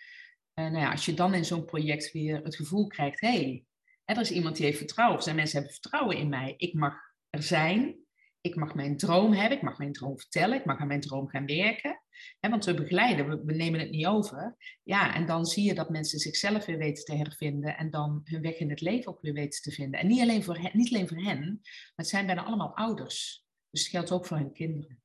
[0.55, 3.65] Uh, nou ja, als je dan in zo'n project weer het gevoel krijgt: hé, hey,
[4.05, 5.17] er is iemand die heeft vertrouwen.
[5.17, 6.55] Of zijn mensen hebben vertrouwen in mij.
[6.57, 6.95] Ik mag
[7.31, 8.06] er zijn
[8.47, 11.29] ik mag mijn droom hebben, ik mag mijn droom vertellen, ik mag aan mijn droom
[11.29, 12.03] gaan werken.
[12.41, 14.57] want we begeleiden, we, nemen het niet over.
[14.83, 18.43] Ja, en dan zie je dat mensen zichzelf weer weten te hervinden en dan hun
[18.43, 20.01] weg in het leven ook weer weten te vinden.
[20.01, 21.61] En niet alleen voor hen, niet alleen voor hen
[21.97, 23.45] maar het zijn bijna allemaal ouders.
[23.71, 25.03] Dus het geldt ook voor hun kinderen.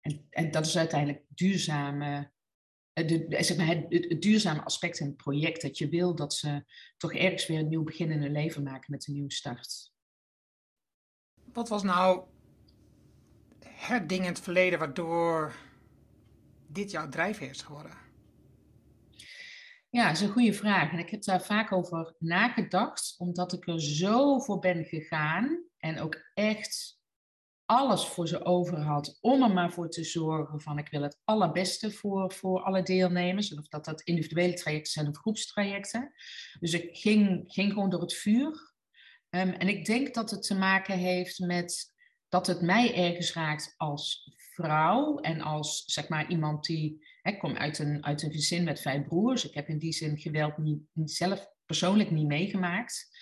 [0.00, 2.32] En, en dat is uiteindelijk duurzame,
[2.92, 5.62] eh, de, zeg maar het, het, duurzame aspect in het project.
[5.62, 6.64] Dat je wil dat ze
[6.96, 9.92] toch ergens weer een nieuw begin in hun leven maken met een nieuwe start.
[11.52, 12.28] Wat was nou
[13.64, 15.54] het ding in het verleden waardoor
[16.66, 17.96] dit jouw drijfveer is geworden?
[19.90, 20.92] Ja, dat is een goede vraag.
[20.92, 26.00] En ik heb daar vaak over nagedacht, omdat ik er zo voor ben gegaan en
[26.00, 26.98] ook echt
[27.64, 31.20] alles voor ze over had om er maar voor te zorgen van ik wil het
[31.24, 33.54] allerbeste voor, voor alle deelnemers.
[33.54, 36.12] Of dat dat individuele trajecten zijn of groepstrajecten.
[36.60, 38.74] Dus ik ging, ging gewoon door het vuur.
[39.30, 41.96] Um, en ik denk dat het te maken heeft met
[42.28, 47.06] dat het mij ergens raakt als vrouw en als zeg maar iemand die.
[47.22, 49.48] Ik kom uit een, uit een gezin met vijf broers.
[49.48, 53.16] Ik heb in die zin geweld niet, zelf persoonlijk niet meegemaakt.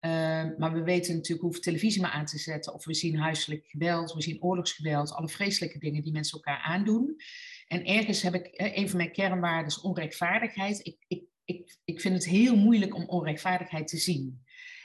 [0.00, 2.74] Ehm, maar we weten natuurlijk hoeveel televisie maar aan te zetten.
[2.74, 7.16] Of we zien huiselijk geweld, we zien oorlogsgeweld, alle vreselijke dingen die mensen elkaar aandoen.
[7.66, 10.86] En ergens heb ik, een van mijn kernwaarden is onrechtvaardigheid.
[10.86, 14.42] Ik, ik, ik, ik vind het heel moeilijk om onrechtvaardigheid te zien.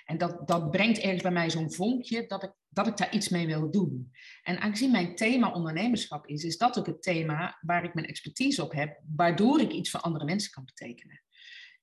[0.08, 3.30] En dat, dat brengt ergens bij mij zo'n vonkje dat ik, dat ik daar iets
[3.30, 4.12] mee wil doen.
[4.44, 8.64] En aangezien mijn thema ondernemerschap is, is dat ook het thema waar ik mijn expertise
[8.64, 11.22] op heb, waardoor ik iets voor andere mensen kan betekenen.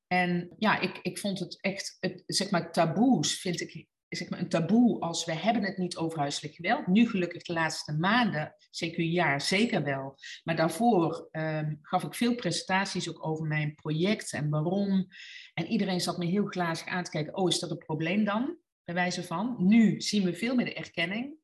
[0.07, 3.87] En ja, ik, ik vond het echt, het, zeg maar, taboes vind ik
[4.21, 6.87] een taboe als we hebben het niet over huiselijk geweld.
[6.87, 10.19] Nu gelukkig de laatste maanden, zeker een jaar, zeker wel.
[10.45, 15.07] Maar daarvoor um, gaf ik veel presentaties ook over mijn project en waarom.
[15.55, 18.57] En iedereen zat me heel glazig aan te kijken, oh is dat een probleem dan?
[18.85, 19.55] Bij wijze van.
[19.59, 21.37] Nu zien we veel meer de erkenning.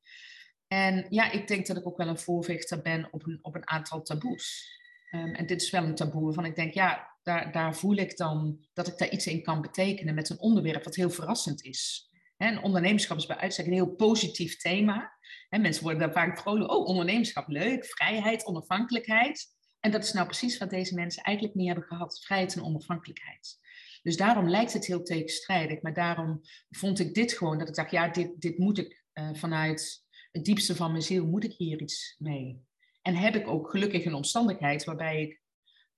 [0.67, 3.69] En ja, ik denk dat ik ook wel een voorvechter ben op een, op een
[3.69, 4.79] aantal taboes.
[5.11, 8.17] Um, en dit is wel een taboe waarvan ik denk, ja, daar, daar voel ik
[8.17, 12.10] dan dat ik daar iets in kan betekenen met een onderwerp wat heel verrassend is.
[12.41, 15.13] En ondernemerschap is bij uitstek een heel positief thema.
[15.49, 19.47] En mensen worden daar vaak vrolijk, oh, ondernemerschap leuk, vrijheid, onafhankelijkheid.
[19.81, 23.59] En dat is nou precies wat deze mensen eigenlijk niet hebben gehad, vrijheid en onafhankelijkheid.
[24.03, 27.91] Dus daarom lijkt het heel tegenstrijdig, maar daarom vond ik dit gewoon, dat ik dacht,
[27.91, 31.81] ja, dit, dit moet ik uh, vanuit het diepste van mijn ziel, moet ik hier
[31.81, 32.65] iets mee.
[33.03, 35.43] En heb ik ook gelukkig een omstandigheid waarbij ik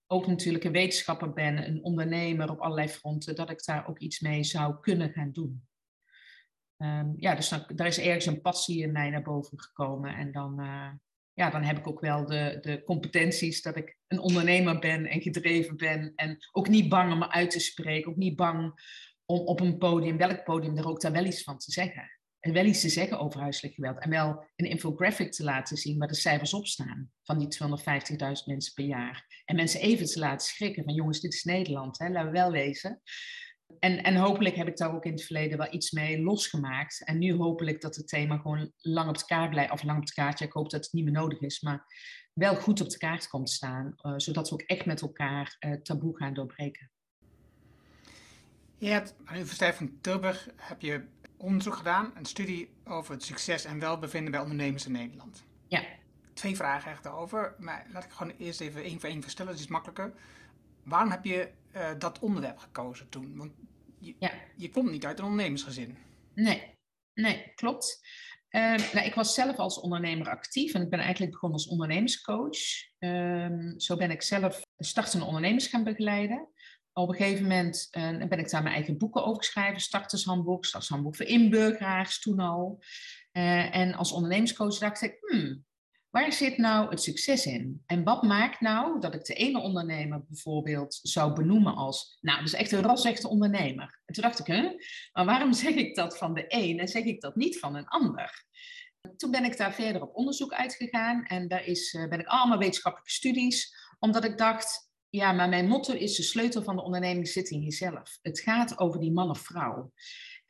[0.07, 4.21] ook natuurlijk een wetenschapper ben, een ondernemer op allerlei fronten, dat ik daar ook iets
[4.21, 5.67] mee zou kunnen gaan doen.
[6.83, 10.15] Um, ja, dus dan, daar is ergens een passie in mij naar boven gekomen.
[10.15, 10.89] En dan, uh,
[11.33, 15.21] ja, dan heb ik ook wel de, de competenties dat ik een ondernemer ben en
[15.21, 16.13] gedreven ben.
[16.15, 18.11] En ook niet bang om me uit te spreken.
[18.11, 18.73] Ook niet bang
[19.25, 22.21] om op een podium, welk podium, er ook daar wel iets van te zeggen.
[22.41, 23.99] En wel iets te zeggen over huiselijk geweld.
[23.99, 27.11] En wel een infographic te laten zien waar de cijfers op staan.
[27.23, 29.43] Van die 250.000 mensen per jaar.
[29.45, 31.99] En mensen even te laten schrikken van jongens, dit is Nederland.
[31.99, 32.09] Hè?
[32.09, 33.03] Laten we wel wezen
[33.81, 37.05] en, en hopelijk heb ik daar ook in het verleden wel iets mee losgemaakt.
[37.05, 40.05] En nu hopelijk dat het thema gewoon lang op het kaart blijft, of lang op
[40.05, 40.45] het kaartje.
[40.45, 41.87] Ik hoop dat het niet meer nodig is, maar
[42.33, 46.35] wel goed op de kaart komt staan, zodat we ook echt met elkaar taboe gaan
[46.35, 46.91] doorbreken.
[48.79, 51.05] Je hebt aan de Universiteit van Tilburg heb je
[51.37, 55.45] onderzoek gedaan, een studie over het succes en welbevinden bij ondernemers in Nederland.
[55.69, 55.85] Ja.
[56.35, 59.61] Twee vragen echt over, maar laat ik gewoon eerst even één voor één verstellen, dat
[59.61, 60.13] is makkelijker.
[60.85, 63.37] Waarom heb je uh, dat onderwerp gekozen toen?
[63.37, 63.53] Want
[63.99, 64.31] je, ja.
[64.57, 65.97] je komt niet uit een ondernemersgezin.
[66.35, 66.79] Nee,
[67.15, 68.01] nee, klopt.
[68.51, 72.59] Uh, nou, ik was zelf als ondernemer actief en ik ben eigenlijk begonnen als ondernemerscoach.
[72.99, 76.49] Uh, zo ben ik zelf startende ondernemers gaan begeleiden
[76.93, 79.81] op een gegeven moment uh, ben ik daar mijn eigen boeken over geschreven.
[79.81, 82.83] Startershandboek, startershandboek voor inburgeraars toen al.
[83.33, 85.65] Uh, en als ondernemerscoach dacht ik, hmm,
[86.13, 87.83] waar zit nou het succes in?
[87.87, 92.53] En wat maakt nou dat ik de ene ondernemer bijvoorbeeld zou benoemen als, nou, is
[92.53, 94.01] echt een rasechte ondernemer.
[94.05, 94.63] En toen dacht ik, hè,
[95.13, 97.87] maar waarom zeg ik dat van de een en zeg ik dat niet van een
[97.87, 98.45] ander?
[99.17, 102.59] Toen ben ik daar verder op onderzoek uitgegaan en daar is, uh, ben ik allemaal
[102.59, 107.29] wetenschappelijke studies, omdat ik dacht, ja, maar mijn motto is de sleutel van de onderneming
[107.29, 108.19] zit in jezelf.
[108.23, 109.93] Het gaat over die man of vrouw.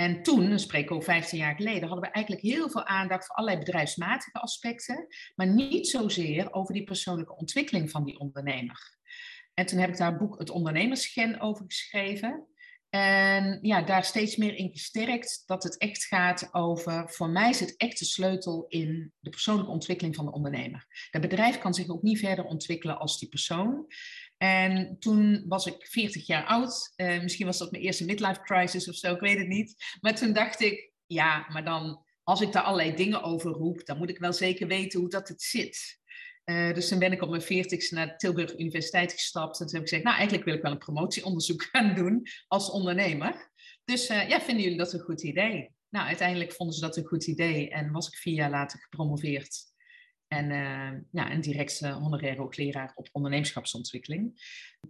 [0.03, 3.27] En toen, dan spreek ik over 15 jaar geleden, hadden we eigenlijk heel veel aandacht
[3.27, 8.97] voor allerlei bedrijfsmatige aspecten, maar niet zozeer over die persoonlijke ontwikkeling van die ondernemer.
[9.55, 12.47] En toen heb ik daar een boek Het Ondernemersgen over geschreven.
[12.88, 17.77] En ja, daar steeds meer in gesterkt dat het echt gaat over, voor mij zit
[17.77, 20.87] echt de sleutel in de persoonlijke ontwikkeling van de ondernemer.
[21.11, 23.87] Het bedrijf kan zich ook niet verder ontwikkelen als die persoon.
[24.42, 26.92] En toen was ik 40 jaar oud.
[26.96, 29.74] Uh, misschien was dat mijn eerste midlife crisis of zo, ik weet het niet.
[30.00, 33.98] Maar toen dacht ik, ja, maar dan, als ik daar allerlei dingen over roep, dan
[33.98, 36.00] moet ik wel zeker weten hoe dat het zit.
[36.44, 39.61] Uh, dus toen ben ik op mijn 40 naar Tilburg Universiteit gestapt.
[39.61, 42.70] En toen heb ik gezegd, nou, eigenlijk wil ik wel een promotieonderzoek gaan doen als
[42.70, 43.50] ondernemer.
[43.85, 45.70] Dus uh, ja, vinden jullie dat een goed idee?
[45.88, 49.72] Nou, uiteindelijk vonden ze dat een goed idee en was ik vier jaar later gepromoveerd
[50.33, 54.42] en uh, ja, een direct uh, honoraire hoogleraar op ondernemerschapsontwikkeling.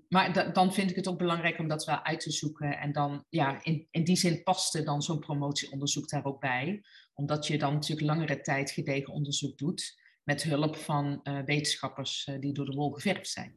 [0.08, 2.78] Maar dan vind ik het ook belangrijk om dat wel uit te zoeken.
[2.78, 6.82] En dan, ja, in, in die zin paste dan zo'n promotieonderzoek daar ook bij.
[7.14, 10.00] Omdat je dan natuurlijk langere tijd gedegen onderzoek doet.
[10.22, 13.54] Met hulp van uh, wetenschappers die door de wol geverfd zijn.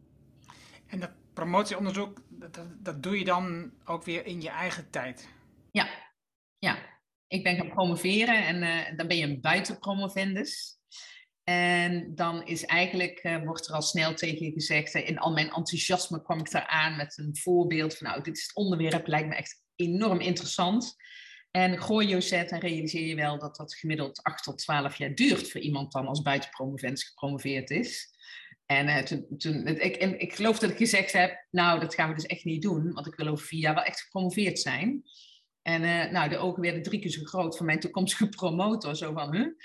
[0.87, 5.29] En dat promotieonderzoek, dat, dat doe je dan ook weer in je eigen tijd?
[5.71, 5.87] Ja,
[6.59, 6.93] ja.
[7.27, 10.75] Ik ben gaan promoveren en dan ben je een buitenpromovendus.
[11.45, 15.51] En dan is eigenlijk, uh, wordt er al snel tegen je gezegd, in al mijn
[15.51, 19.35] enthousiasme kwam ik eraan met een voorbeeld van, nou, dit is het onderwerp, lijkt me
[19.35, 20.95] echt enorm interessant.
[21.51, 25.15] En gooi je zet en realiseer je wel dat dat gemiddeld 8 tot 12 jaar
[25.15, 28.13] duurt voor iemand dan als buitenpromovens gepromoveerd is.
[28.65, 28.97] En uh,
[29.37, 32.61] toen, ik, ik geloof dat ik gezegd heb, nou, dat gaan we dus echt niet
[32.61, 35.03] doen, want ik wil over vier jaar wel echt gepromoveerd zijn.
[35.65, 38.95] En uh, nou, de ogen werden drie keer zo groot van mijn toekomstige promotor.
[38.95, 39.55] Zo van?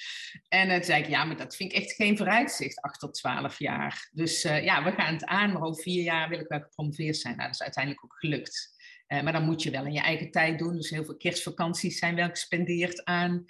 [0.48, 3.14] En uh, toen zei ik, ja, maar dat vind ik echt geen vooruitzicht, acht tot
[3.14, 4.08] twaalf jaar.
[4.12, 7.16] Dus uh, ja, we gaan het aan, maar over vier jaar wil ik wel gepromoveerd
[7.16, 7.36] zijn.
[7.36, 8.68] Nou, dat is uiteindelijk ook gelukt.
[9.06, 10.76] maar dan moet je wel in je eigen tijd doen.
[10.76, 13.44] Dus heel veel kerstvakanties zijn wel gespendeerd aan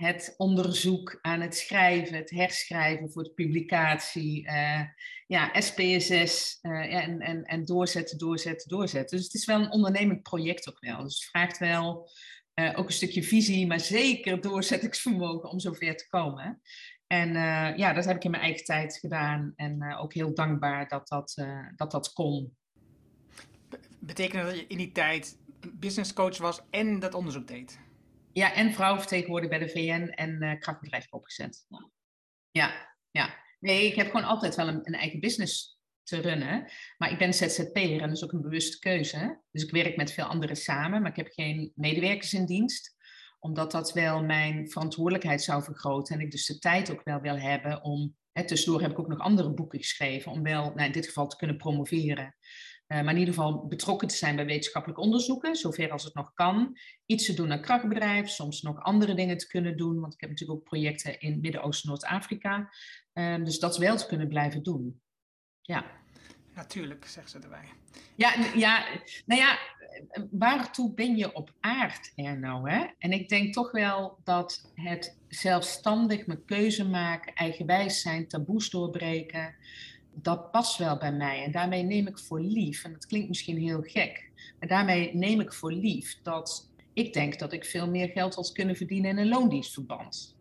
[0.00, 4.82] het onderzoek aan het schrijven, het herschrijven voor de publicatie, uh,
[5.26, 9.16] ja, SPSS ja, en, en, en doorzetten, doorzetten, doorzetten.
[9.16, 11.02] Dus het is wel een ondernemend project ook wel.
[11.02, 12.10] Dus het vraagt wel
[12.54, 16.60] uh, ook een stukje visie, maar zeker doorzettingsvermogen om zover te komen.
[17.06, 17.32] En
[17.76, 21.44] ja, dat heb ik in mijn eigen tijd gedaan en ook heel dankbaar dat dat,
[21.76, 22.56] dat, dat kon.
[23.98, 25.38] Betekent dat je in die tijd
[25.72, 27.89] business coach was en dat onderzoek deed?
[28.32, 31.66] Ja, en vrouwenvertegenwoordiger bij de VN en uh, krachtbedrijf opgezet.
[32.50, 33.34] Ja, ja.
[33.60, 36.70] Nee, ik heb gewoon altijd wel een, een eigen business te runnen.
[36.98, 39.42] Maar ik ben ZZP'er en dat is ook een bewuste keuze.
[39.50, 42.98] Dus ik werk met veel anderen samen, maar ik heb geen medewerkers in dienst.
[43.38, 46.14] Omdat dat wel mijn verantwoordelijkheid zou vergroten.
[46.14, 48.16] En ik dus de tijd ook wel wil hebben om...
[48.32, 51.26] Hè, tussendoor heb ik ook nog andere boeken geschreven om wel, nou in dit geval,
[51.26, 52.36] te kunnen promoveren.
[52.90, 56.34] Eh, maar in ieder geval betrokken te zijn bij wetenschappelijk onderzoeken, zover als het nog
[56.34, 56.78] kan.
[57.06, 60.30] Iets te doen aan krachtbedrijf, soms nog andere dingen te kunnen doen, want ik heb
[60.30, 62.72] natuurlijk ook projecten in Midden-Oosten, Noord-Afrika.
[63.14, 65.00] Uh, dus dat wel te kunnen blijven doen.
[65.60, 65.84] Ja.
[66.54, 67.68] Natuurlijk, zegt ze erbij.
[68.14, 68.86] Ja, ja,
[69.26, 69.58] nou ja,
[70.30, 72.70] waartoe ben je op aard er nou?
[72.70, 72.86] Hè?
[72.98, 79.54] En ik denk toch wel dat het zelfstandig mijn keuze maken, eigenwijs zijn, taboes doorbreken,
[80.14, 81.44] dat past wel bij mij.
[81.44, 85.40] En daarmee neem ik voor lief, en dat klinkt misschien heel gek, maar daarmee neem
[85.40, 89.18] ik voor lief dat ik denk dat ik veel meer geld had kunnen verdienen in
[89.18, 90.34] een loondienstverband.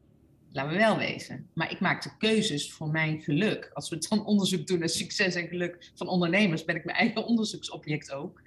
[0.52, 1.50] Laten we wel wezen.
[1.54, 3.72] Maar ik maak de keuzes voor mijn geluk.
[3.74, 7.26] Als we dan onderzoek doen naar succes en geluk van ondernemers, ben ik mijn eigen
[7.26, 8.42] onderzoeksobject ook.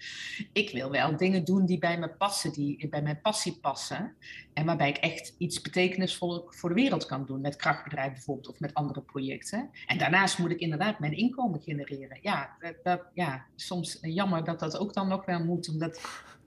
[0.52, 4.14] Ik wil wel dingen doen die bij me passen, die bij mijn passie passen.
[4.52, 7.40] En waarbij ik echt iets betekenisvol voor de wereld kan doen.
[7.40, 9.70] Met krachtbedrijf bijvoorbeeld of met andere projecten.
[9.86, 12.18] En daarnaast moet ik inderdaad mijn inkomen genereren.
[12.22, 15.68] Ja, dat, ja soms jammer dat dat ook dan nog wel moet.
[15.68, 16.00] Omdat,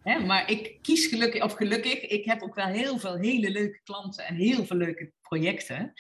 [0.05, 3.79] hè, maar ik kies gelukkig, of gelukkig, ik heb ook wel heel veel hele leuke
[3.83, 5.93] klanten en heel veel leuke projecten.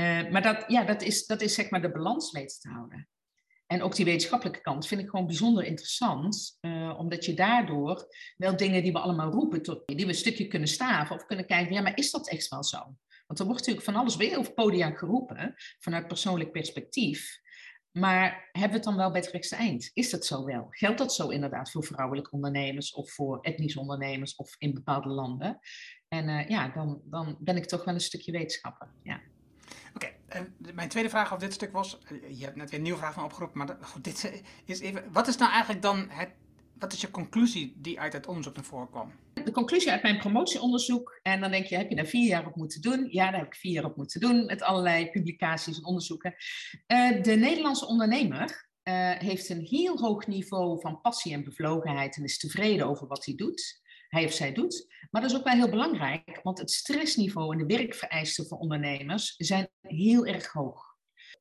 [0.00, 3.08] Uh, maar dat, ja, dat, is, dat is zeg maar de balans weten te houden.
[3.66, 8.56] En ook die wetenschappelijke kant vind ik gewoon bijzonder interessant, uh, omdat je daardoor wel
[8.56, 11.74] dingen die we allemaal roepen, tot, die we een stukje kunnen staven of kunnen kijken,
[11.74, 12.78] ja, maar is dat echt wel zo?
[13.26, 17.40] Want er wordt natuurlijk van alles weer over podia geroepen, vanuit persoonlijk perspectief.
[17.92, 19.90] Maar hebben we het dan wel bij het rechtste eind?
[19.94, 20.66] Is dat zo wel?
[20.70, 25.58] Geldt dat zo inderdaad voor vrouwelijke ondernemers of voor etnische ondernemers of in bepaalde landen?
[26.08, 28.88] En uh, ja, dan, dan ben ik toch wel een stukje wetenschapper.
[29.02, 29.20] Ja.
[29.94, 30.08] Oké,
[30.74, 33.14] mijn tweede vraag op dit stuk was, eh, je hebt net weer een nieuwe vraag
[33.14, 36.30] van opgeroepen, maar goed, dit is even, wat is nou eigenlijk dan het,
[36.78, 39.12] wat is je conclusie die uit het onderzoek naar voren kwam?
[39.44, 42.56] De conclusie uit mijn promotieonderzoek, en dan denk je, heb je daar vier jaar op
[42.56, 43.06] moeten doen?
[43.10, 46.34] Ja, daar heb ik vier jaar op moeten doen, met allerlei publicaties en onderzoeken.
[46.86, 52.24] Uh, de Nederlandse ondernemer uh, heeft een heel hoog niveau van passie en bevlogenheid en
[52.24, 53.80] is tevreden over wat hij doet
[54.12, 54.86] hij of zij doet.
[55.10, 59.34] Maar dat is ook wel heel belangrijk, want het stressniveau en de werkvereisten voor ondernemers
[59.36, 60.90] zijn heel erg hoog.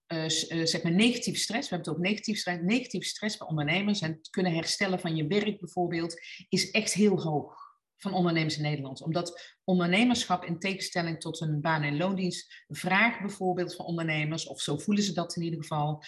[0.08, 0.24] Uh,
[0.66, 4.12] zeg maar negatieve stress, we hebben het ook negatief stress, negatieve stress bij ondernemers en
[4.12, 7.71] het kunnen herstellen van je werk bijvoorbeeld, is echt heel hoog
[8.02, 9.02] van ondernemers in Nederland.
[9.02, 14.78] Omdat ondernemerschap in tegenstelling tot een baan- en loondienst vraagt bijvoorbeeld van ondernemers, of zo
[14.78, 16.04] voelen ze dat in ieder geval,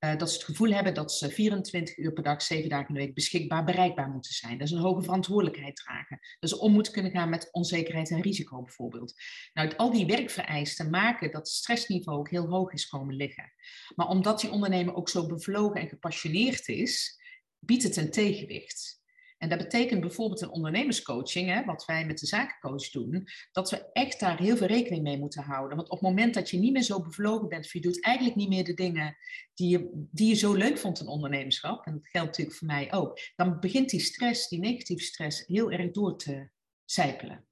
[0.00, 2.94] uh, dat ze het gevoel hebben dat ze 24 uur per dag, 7 dagen in
[2.94, 4.58] de week beschikbaar, bereikbaar moeten zijn.
[4.58, 6.18] Dat is een hoge verantwoordelijkheid dragen.
[6.38, 9.14] Dus om moeten kunnen gaan met onzekerheid en risico bijvoorbeeld.
[9.52, 13.52] Nou, al die werkvereisten maken dat het stressniveau ook heel hoog is komen liggen.
[13.94, 17.20] Maar omdat die ondernemer ook zo bevlogen en gepassioneerd is,
[17.58, 19.04] biedt het een tegenwicht.
[19.38, 23.92] En dat betekent bijvoorbeeld een ondernemerscoaching, hè, wat wij met de zakencoach doen, dat we
[23.92, 25.76] echt daar heel veel rekening mee moeten houden.
[25.76, 28.36] Want op het moment dat je niet meer zo bevlogen bent, of je doet eigenlijk
[28.36, 29.16] niet meer de dingen
[29.54, 32.92] die je, die je zo leuk vond in ondernemerschap, en dat geldt natuurlijk voor mij
[32.92, 36.50] ook, dan begint die stress, die negatieve stress, heel erg door te
[36.84, 37.46] zijpelen.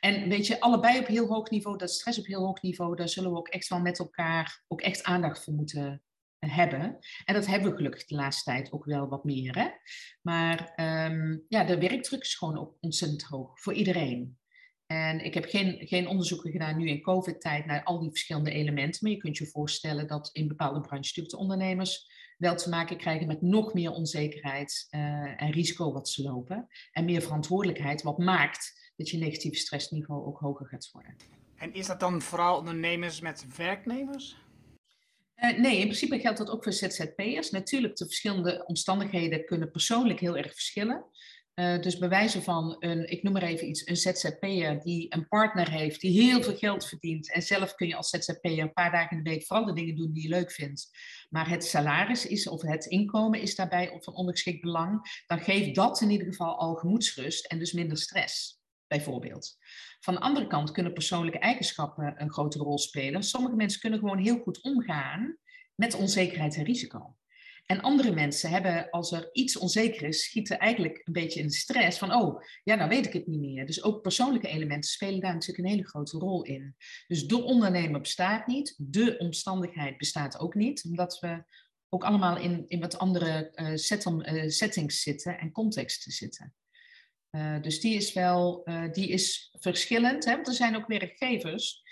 [0.00, 3.08] En weet je, allebei op heel hoog niveau, dat stress op heel hoog niveau, daar
[3.08, 6.02] zullen we ook echt wel met elkaar ook echt aandacht voor moeten
[6.38, 6.98] hebben.
[7.24, 9.54] En dat hebben we gelukkig de laatste tijd ook wel wat meer.
[9.54, 9.68] Hè?
[10.22, 10.72] Maar
[11.10, 14.38] um, ja, de werkdruk is gewoon ook ontzettend hoog voor iedereen.
[14.86, 18.98] En ik heb geen, geen onderzoeken gedaan nu in COVID-tijd naar al die verschillende elementen.
[19.02, 22.96] Maar je kunt je voorstellen dat in bepaalde branches natuurlijk de ondernemers wel te maken
[22.96, 26.68] krijgen met nog meer onzekerheid uh, en risico wat ze lopen.
[26.92, 31.16] En meer verantwoordelijkheid, wat maakt dat je negatieve stressniveau ook hoger gaat worden.
[31.56, 34.36] En is dat dan vooral ondernemers met werknemers?
[35.44, 37.50] Uh, nee, in principe geldt dat ook voor ZZP'ers.
[37.50, 41.06] Natuurlijk, de verschillende omstandigheden kunnen persoonlijk heel erg verschillen.
[41.54, 45.28] Uh, dus bij wijze van, een, ik noem maar even iets, een ZZP'er die een
[45.28, 47.32] partner heeft, die heel veel geld verdient.
[47.32, 49.96] En zelf kun je als ZZP'er een paar dagen in de week vooral de dingen
[49.96, 50.90] doen die je leuk vindt.
[51.30, 55.22] Maar het salaris is, of het inkomen is daarbij van ondergeschikt belang.
[55.26, 59.56] Dan geeft dat in ieder geval al gemoedsrust en dus minder stress, bijvoorbeeld.
[60.00, 63.22] Van de andere kant kunnen persoonlijke eigenschappen een grote rol spelen.
[63.22, 65.38] Sommige mensen kunnen gewoon heel goed omgaan
[65.74, 67.16] met onzekerheid en risico.
[67.66, 71.98] En andere mensen hebben, als er iets onzeker is, schieten eigenlijk een beetje in stress
[71.98, 73.66] van, oh, ja, nou weet ik het niet meer.
[73.66, 76.76] Dus ook persoonlijke elementen spelen daar natuurlijk een hele grote rol in.
[77.06, 81.44] Dus de ondernemer bestaat niet, de omstandigheid bestaat ook niet, omdat we
[81.88, 86.54] ook allemaal in, in wat andere uh, settings zitten en contexten zitten.
[87.36, 90.24] Uh, dus die is wel, uh, die is verschillend.
[90.24, 90.34] Hè?
[90.34, 91.82] Want er zijn ook werkgevers,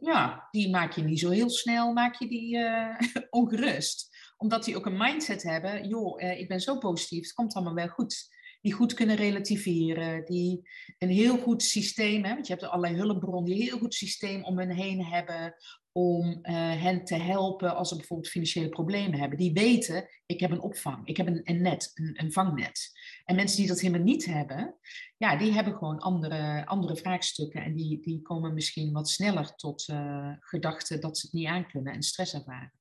[0.00, 2.98] ja, die maak je niet zo heel snel, maak je die uh,
[3.30, 4.16] ongerust.
[4.36, 7.88] Omdat die ook een mindset hebben, joh, ik ben zo positief, het komt allemaal wel
[7.88, 8.33] goed.
[8.64, 13.44] Die goed kunnen relativeren, die een heel goed systeem, hè, want je hebt allerlei hulpbronnen,
[13.44, 15.54] die een heel goed systeem om hen heen hebben,
[15.92, 19.38] om uh, hen te helpen als ze bijvoorbeeld financiële problemen hebben.
[19.38, 22.90] Die weten, ik heb een opvang, ik heb een, een net, een, vangnet.
[23.24, 24.76] En mensen die dat helemaal niet hebben,
[25.16, 27.62] ja, die hebben gewoon andere, andere vraagstukken.
[27.62, 31.92] En die, die komen misschien wat sneller tot uh, gedachten dat ze het niet aankunnen
[31.92, 32.72] en stress ervaren.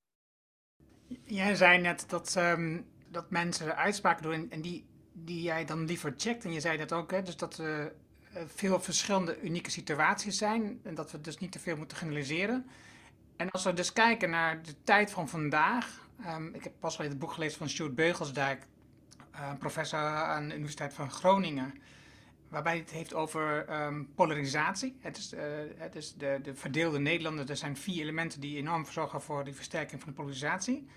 [1.25, 6.13] Jij zei net dat, um, dat mensen uitspraken doen en die, die jij dan liever
[6.17, 6.45] checkt.
[6.45, 7.93] En je zei dat ook, hè, dus dat er
[8.33, 10.79] veel verschillende unieke situaties zijn.
[10.83, 12.65] En dat we dus niet te veel moeten generaliseren.
[13.35, 16.01] En als we dus kijken naar de tijd van vandaag.
[16.27, 18.65] Um, ik heb pas al het boek gelezen van Stuart Beugelsdijk,
[19.33, 21.73] uh, professor aan de Universiteit van Groningen.
[22.49, 24.97] Waarbij het heeft over um, polarisatie.
[24.99, 25.41] Het is, uh,
[25.77, 27.49] het is de, de verdeelde Nederlander.
[27.49, 30.87] Er zijn vier elementen die enorm zorgen voor die versterking van de polarisatie.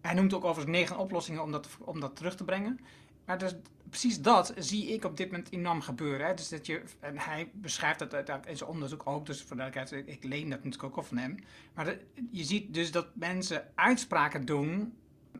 [0.00, 2.80] Hij noemt ook overigens negen oplossingen om dat, om dat terug te brengen.
[3.28, 3.54] Maar dus,
[3.88, 6.26] precies dat zie ik op dit moment enorm gebeuren.
[6.26, 6.34] Hè?
[6.34, 10.24] Dus dat je, en hij beschrijft dat in zijn onderzoek ook, dus voor duidelijkheid, ik
[10.24, 11.36] leen dat natuurlijk ook van hem.
[11.74, 11.96] Maar
[12.30, 14.94] je ziet dus dat mensen uitspraken doen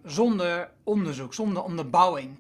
[0.05, 2.39] zonder onderzoek, zonder onderbouwing.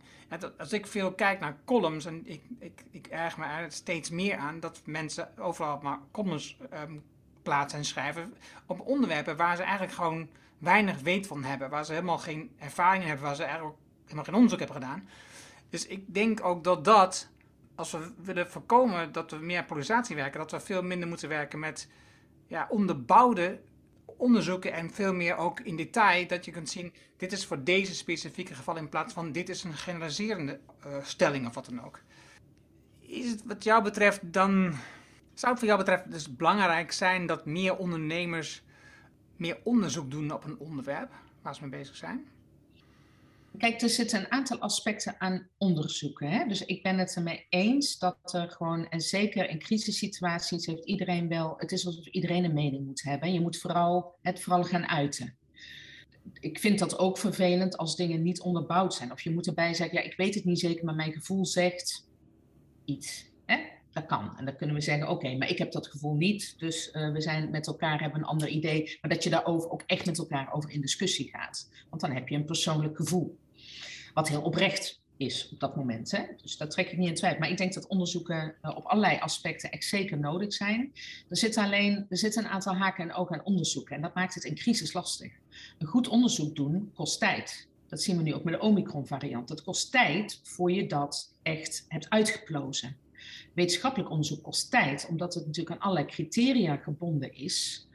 [0.59, 4.37] Als ik veel kijk naar columns, en ik, ik, ik erg me er steeds meer
[4.37, 7.03] aan dat mensen overal maar columns um,
[7.43, 8.35] plaatsen en schrijven
[8.67, 10.29] op onderwerpen waar ze eigenlijk gewoon
[10.59, 14.35] weinig weet van hebben, waar ze helemaal geen ervaring hebben, waar ze eigenlijk helemaal geen
[14.35, 15.09] onderzoek hebben gedaan.
[15.69, 17.29] Dus ik denk ook dat dat,
[17.75, 21.59] als we willen voorkomen dat we meer polarisatie werken, dat we veel minder moeten werken
[21.59, 21.89] met
[22.47, 23.61] ja, onderbouwde
[24.05, 27.95] onderzoeken en veel meer ook in detail dat je kunt zien, dit is voor deze
[27.95, 32.01] specifieke geval in plaats van dit is een generaliserende uh, stelling of wat dan ook.
[32.99, 34.75] Is het wat jou betreft dan,
[35.35, 38.63] zou het voor jou betreft dus belangrijk zijn dat meer ondernemers
[39.37, 41.13] meer onderzoek doen op een onderwerp
[41.43, 42.29] waar ze mee bezig zijn?
[43.57, 46.31] Kijk, er zitten een aantal aspecten aan onderzoeken.
[46.31, 46.47] Hè?
[46.47, 51.29] Dus ik ben het ermee eens dat er gewoon, en zeker in crisissituaties heeft iedereen
[51.29, 53.33] wel, het is alsof iedereen een mening moet hebben.
[53.33, 55.37] Je moet vooral het vooral gaan uiten.
[56.41, 59.13] Ik vind dat ook vervelend als dingen niet onderbouwd zijn.
[59.13, 62.09] Of je moet erbij zeggen, ja, ik weet het niet zeker, maar mijn gevoel zegt
[62.85, 63.31] iets.
[63.47, 63.59] Hè?
[63.99, 64.39] Dat kan.
[64.39, 66.55] En dan kunnen we zeggen, oké, maar ik heb dat gevoel niet.
[66.59, 68.99] Dus uh, we zijn met elkaar, hebben een ander idee.
[69.01, 71.69] Maar dat je daarover ook echt met elkaar over in discussie gaat.
[71.91, 73.39] Want dan heb je een persoonlijk gevoel.
[74.15, 76.11] Wat heel oprecht is op dat moment.
[76.11, 76.23] Hè?
[76.43, 77.39] Dus dat trek ik niet in twijfel.
[77.39, 80.93] Maar ik denk dat onderzoeken uh, op allerlei aspecten echt zeker nodig zijn.
[81.29, 83.97] Er zitten alleen er zitten een aantal haken en ogen aan onderzoeken.
[83.97, 85.33] En dat maakt het in crisis lastig.
[85.79, 87.69] Een goed onderzoek doen kost tijd.
[87.89, 89.49] Dat zien we nu ook met de Omicron-variant.
[89.49, 92.97] Het kost tijd voor je dat echt hebt uitgeplozen.
[93.59, 97.87] Wetenschappelijk onderzoek kost tijd, omdat het natuurlijk aan allerlei criteria gebonden is.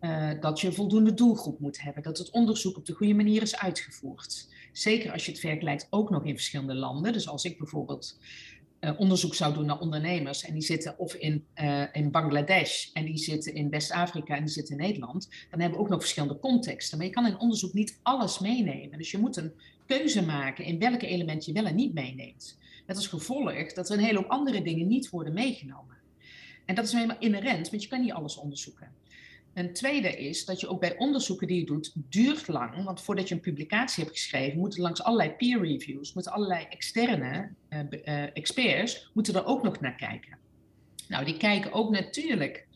[0.00, 3.56] Uh, dat je voldoende doelgroep moet hebben, dat het onderzoek op de goede manier is
[3.56, 4.48] uitgevoerd.
[4.72, 7.12] Zeker als je het vergelijkt ook nog in verschillende landen.
[7.12, 8.18] Dus als ik bijvoorbeeld
[8.80, 13.04] uh, onderzoek zou doen naar ondernemers en die zitten of in, uh, in Bangladesh en
[13.04, 16.38] die zitten in West-Afrika en die zitten in Nederland, dan hebben we ook nog verschillende
[16.38, 16.98] contexten.
[16.98, 18.98] Maar je kan in onderzoek niet alles meenemen.
[18.98, 19.52] Dus je moet een
[19.86, 22.58] keuze maken in welke elementen je wel en niet meeneemt.
[22.88, 25.96] Met als gevolg dat er een hele hoop andere dingen niet worden meegenomen.
[26.64, 28.92] En dat is helemaal inherent, want je kan niet alles onderzoeken.
[29.54, 32.84] Een tweede is dat je ook bij onderzoeken die je doet, duurt lang.
[32.84, 37.50] Want voordat je een publicatie hebt geschreven, moeten langs allerlei peer reviews, moeten allerlei externe
[37.70, 40.38] uh, uh, experts, moeten er ook nog naar kijken.
[41.08, 42.66] Nou, die kijken ook natuurlijk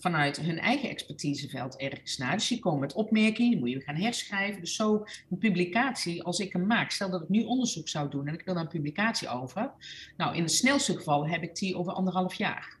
[0.00, 2.36] vanuit hun eigen expertiseveld ergens naar.
[2.36, 4.60] Dus die komen met opmerkingen, die moet je gaan herschrijven.
[4.60, 8.26] Dus zo een publicatie, als ik hem maak, stel dat ik nu onderzoek zou doen
[8.26, 9.72] en ik wil daar een publicatie over.
[10.16, 12.78] Nou, in het snelste geval heb ik die over anderhalf jaar.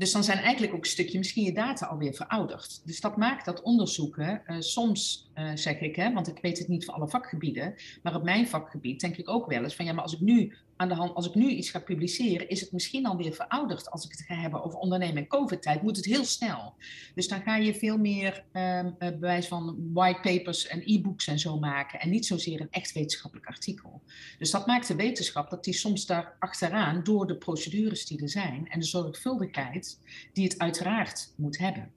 [0.00, 2.80] Dus dan zijn eigenlijk ook een stukje misschien je data alweer verouderd.
[2.84, 6.68] Dus dat maakt dat onderzoeken uh, soms, uh, zeg ik, hè, want ik weet het
[6.68, 9.92] niet voor alle vakgebieden, maar op mijn vakgebied denk ik ook wel eens van ja,
[9.92, 12.72] maar als ik nu aan de hand, als ik nu iets ga publiceren, is het
[12.72, 13.90] misschien alweer verouderd.
[13.90, 16.74] Als ik het ga hebben over ondernemen en COVID-tijd, moet het heel snel.
[17.14, 21.58] Dus dan ga je veel meer um, bewijs van white papers en e-books en zo
[21.58, 22.00] maken.
[22.00, 24.02] En niet zozeer een echt wetenschappelijk artikel.
[24.38, 28.30] Dus dat maakt de wetenschap dat die soms daar achteraan, door de procedures die er
[28.30, 29.98] zijn en de zorgvuldigheid
[30.32, 31.92] die het uiteraard moet hebben.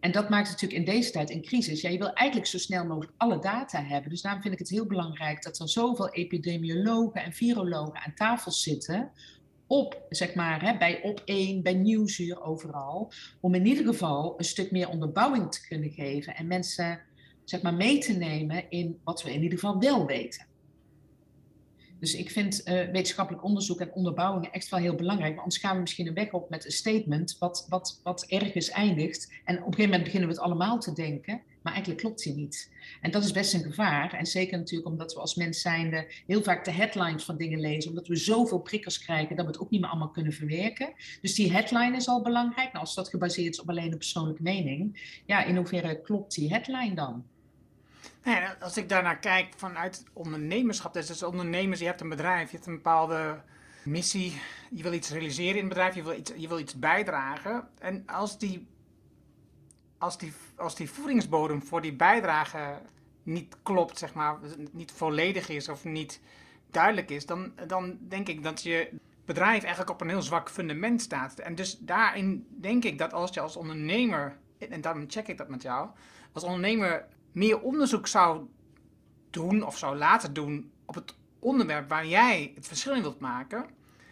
[0.00, 1.80] En dat maakt natuurlijk in deze tijd in crisis.
[1.80, 4.10] Ja, je wil eigenlijk zo snel mogelijk alle data hebben.
[4.10, 8.50] Dus daarom vind ik het heel belangrijk dat er zoveel epidemiologen en virologen aan tafel
[8.50, 9.10] zitten.
[9.66, 13.12] Op, zeg maar, hè, bij op één, bij Nieuwsuur, overal.
[13.40, 16.34] Om in ieder geval een stuk meer onderbouwing te kunnen geven.
[16.34, 17.00] En mensen,
[17.44, 20.46] zeg maar, mee te nemen in wat we in ieder geval wel weten.
[22.02, 25.30] Dus ik vind uh, wetenschappelijk onderzoek en onderbouwing echt wel heel belangrijk.
[25.30, 28.70] Want anders gaan we misschien een weg op met een statement wat, wat, wat ergens
[28.70, 29.32] eindigt.
[29.44, 31.42] En op een gegeven moment beginnen we het allemaal te denken.
[31.62, 32.70] Maar eigenlijk klopt die niet.
[33.00, 34.12] En dat is best een gevaar.
[34.12, 37.90] En zeker natuurlijk omdat we als mens zijnde heel vaak de headlines van dingen lezen.
[37.90, 40.92] Omdat we zoveel prikkers krijgen dat we het ook niet meer allemaal kunnen verwerken.
[41.20, 42.72] Dus die headline is al belangrijk.
[42.72, 45.00] Nou, als dat gebaseerd is op alleen een persoonlijke mening.
[45.26, 47.24] Ja, in hoeverre klopt die headline dan?
[48.24, 52.56] Nee, als ik daarnaar kijk vanuit ondernemerschap, dus, dus ondernemers, je hebt een bedrijf, je
[52.56, 53.40] hebt een bepaalde
[53.82, 54.40] missie,
[54.70, 57.68] je wil iets realiseren in het bedrijf, je wil iets, je wil iets bijdragen.
[57.78, 58.66] En als die,
[59.98, 62.80] als, die, als die voedingsbodem voor die bijdrage
[63.22, 64.38] niet klopt, zeg maar,
[64.70, 66.20] niet volledig is of niet
[66.70, 68.90] duidelijk is, dan, dan denk ik dat je
[69.24, 71.38] bedrijf eigenlijk op een heel zwak fundament staat.
[71.38, 75.48] En dus daarin denk ik dat als je als ondernemer, en daarom check ik dat
[75.48, 75.88] met jou,
[76.32, 78.46] als ondernemer meer onderzoek zou
[79.30, 83.66] doen of zou laten doen op het onderwerp waar jij het verschil in wilt maken,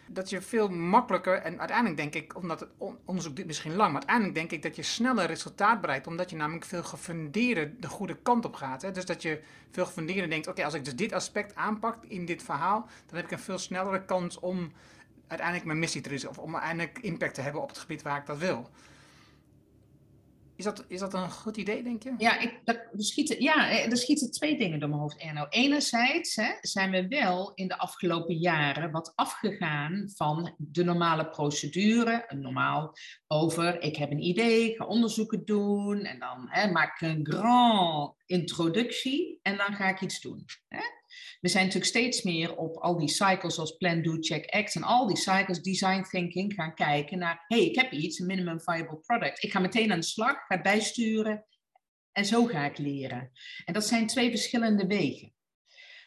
[0.07, 2.69] dat je veel makkelijker, en uiteindelijk denk ik, omdat het
[3.05, 6.35] onderzoek duurt misschien lang, maar uiteindelijk denk ik dat je sneller resultaat bereikt, omdat je
[6.35, 8.81] namelijk veel gefundeerder de goede kant op gaat.
[8.81, 8.91] Hè?
[8.91, 9.41] Dus dat je
[9.71, 13.25] veel gefundeerder denkt, oké, als ik dus dit aspect aanpak in dit verhaal, dan heb
[13.25, 14.71] ik een veel snellere kans om
[15.27, 18.17] uiteindelijk mijn missie te realiseren, of om uiteindelijk impact te hebben op het gebied waar
[18.17, 18.69] ik dat wil.
[20.61, 22.13] Is dat, is dat een goed idee, denk je?
[22.17, 25.45] Ja, ik, dat, er, schieten, ja er schieten twee dingen door mijn hoofd, Erno.
[25.49, 32.25] Enerzijds hè, zijn we wel in de afgelopen jaren wat afgegaan van de normale procedure.
[32.29, 32.93] Normaal
[33.27, 38.13] over, ik heb een idee, ga onderzoeken doen en dan hè, maak ik een grand
[38.25, 40.45] introductie en dan ga ik iets doen.
[40.67, 40.83] Hè?
[41.39, 44.83] We zijn natuurlijk steeds meer op al die cycles zoals Plan, Do, Check, Act en
[44.83, 48.99] al die cycles, design thinking, gaan kijken naar, hey, ik heb iets, een minimum viable
[48.99, 49.43] product.
[49.43, 51.45] Ik ga meteen aan de slag, ga bijsturen
[52.11, 53.31] en zo ga ik leren.
[53.65, 55.33] En dat zijn twee verschillende wegen.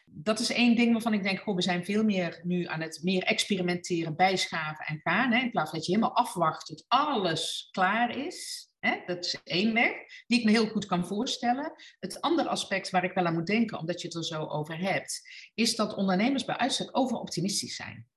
[0.05, 3.23] Dat is één ding waarvan ik denk, we zijn veel meer nu aan het meer
[3.23, 5.31] experimenteren, bijschaven en gaan.
[5.31, 8.69] Hè, in plaats van dat je helemaal afwacht tot alles klaar is.
[8.85, 9.01] Hè?
[9.05, 9.91] Dat is één weg
[10.27, 11.73] die ik me heel goed kan voorstellen.
[11.99, 14.77] Het andere aspect waar ik wel aan moet denken, omdat je het er zo over
[14.77, 15.21] hebt,
[15.53, 18.07] is dat ondernemers bij uitstek overoptimistisch zijn.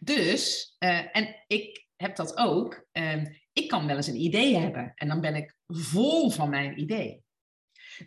[0.00, 4.92] Dus, uh, en ik heb dat ook, uh, ik kan wel eens een idee hebben
[4.94, 7.22] en dan ben ik vol van mijn idee.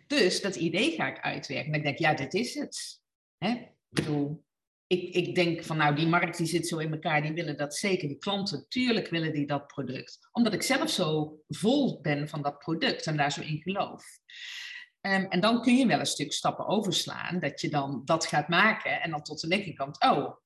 [0.06, 1.72] Dus dat idee ga ik uitwerken.
[1.72, 3.00] En ik denk, ja, dit is het.
[3.38, 3.50] Hè?
[3.50, 4.44] Ik bedoel,
[4.88, 7.74] ik, ik denk van nou, die markt die zit zo in elkaar, die willen dat
[7.74, 8.08] zeker.
[8.08, 10.18] Die klanten, tuurlijk willen die dat product.
[10.32, 14.04] Omdat ik zelf zo vol ben van dat product en daar zo in geloof.
[15.00, 18.48] Um, en dan kun je wel een stuk stappen overslaan, dat je dan dat gaat
[18.48, 20.36] maken en dan tot de linkerkant, oh,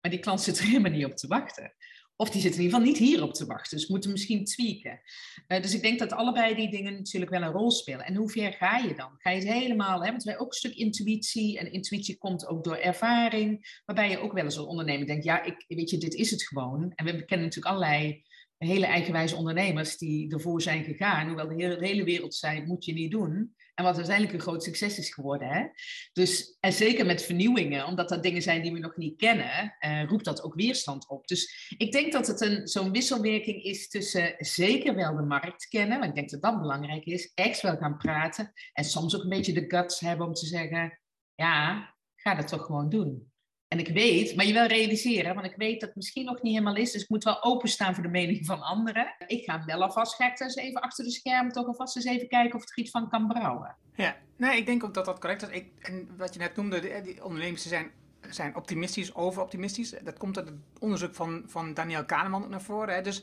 [0.00, 1.74] maar die klant zit er helemaal niet op te wachten.
[2.22, 3.78] Of die zitten in ieder geval niet hierop te wachten.
[3.78, 5.00] Dus moeten misschien tweaken.
[5.48, 8.04] Uh, dus ik denk dat allebei die dingen natuurlijk wel een rol spelen.
[8.06, 9.10] En hoe ver ga je dan?
[9.18, 11.58] Ga je het helemaal, hè, want wij ook een stuk intuïtie.
[11.58, 13.80] En intuïtie komt ook door ervaring.
[13.84, 16.42] Waarbij je ook wel eens als ondernemer denkt, ja, ik, weet je, dit is het
[16.42, 16.92] gewoon.
[16.94, 18.22] En we kennen natuurlijk allerlei
[18.58, 21.26] hele eigenwijze ondernemers die ervoor zijn gegaan.
[21.26, 23.54] Hoewel de hele, de hele wereld zei, moet je niet doen.
[23.74, 25.48] En wat uiteindelijk een groot succes is geworden.
[25.48, 25.66] Hè?
[26.12, 30.04] Dus, en zeker met vernieuwingen, omdat dat dingen zijn die we nog niet kennen, uh,
[30.04, 31.26] roept dat ook weerstand op.
[31.26, 35.98] Dus ik denk dat het een, zo'n wisselwerking is tussen zeker wel de markt kennen,
[35.98, 39.28] want ik denk dat dat belangrijk is, echt wel gaan praten en soms ook een
[39.28, 41.00] beetje de guts hebben om te zeggen,
[41.34, 43.31] ja, ga dat toch gewoon doen.
[43.72, 46.52] En ik weet, maar je wel realiseren, want ik weet dat het misschien nog niet
[46.52, 46.92] helemaal is.
[46.92, 49.14] Dus ik moet wel openstaan voor de mening van anderen.
[49.26, 52.58] Ik ga wel alvast gek eens even achter de schermen toch alvast eens even kijken
[52.58, 53.76] of er iets van kan brouwen.
[53.94, 55.48] Ja, nee, ik denk ook dat dat correct is.
[55.48, 57.90] Ik, en wat je net noemde, die ondernemers zijn,
[58.30, 59.94] zijn optimistisch, overoptimistisch.
[60.02, 62.94] Dat komt uit het onderzoek van, van Daniel Kahneman naar voren.
[62.94, 63.02] Hè.
[63.02, 63.22] Dus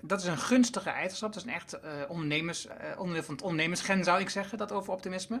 [0.00, 1.32] dat is een gunstige eigenschap.
[1.32, 4.72] Dat is een echt uh, ondernemers, uh, onderdeel van het ondernemersgen, zou ik zeggen, dat
[4.72, 5.40] over optimisme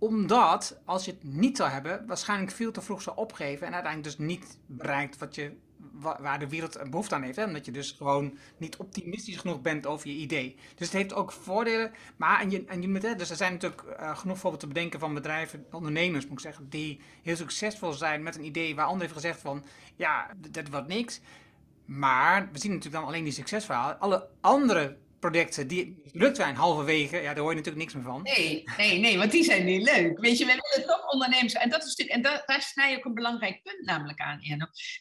[0.00, 4.16] omdat, als je het niet zou hebben, waarschijnlijk veel te vroeg zou opgeven en uiteindelijk
[4.16, 5.52] dus niet bereikt wat je,
[6.00, 7.36] waar de wereld behoefte aan heeft.
[7.36, 7.44] Hè?
[7.44, 10.56] Omdat je dus gewoon niet optimistisch genoeg bent over je idee.
[10.74, 11.92] Dus het heeft ook voordelen.
[12.16, 14.74] Maar en je, en je moet, hè, dus er zijn natuurlijk uh, genoeg voorbeelden te
[14.74, 18.84] bedenken van bedrijven, ondernemers moet ik zeggen, die heel succesvol zijn met een idee waar
[18.84, 19.64] anderen heeft gezegd van,
[19.96, 21.20] ja, dat wordt niks.
[21.84, 24.00] Maar we zien natuurlijk dan alleen die succesverhalen.
[24.00, 28.22] Alle andere producten die lukt zijn halverwege, ja, daar hoor je natuurlijk niks meer van.
[28.22, 30.18] Nee, nee, nee, want die zijn niet leuk.
[30.18, 33.04] Weet je, we willen toch ondernemers, en dat is natuurlijk, en daar, snij je ook
[33.04, 34.38] een belangrijk punt namelijk aan.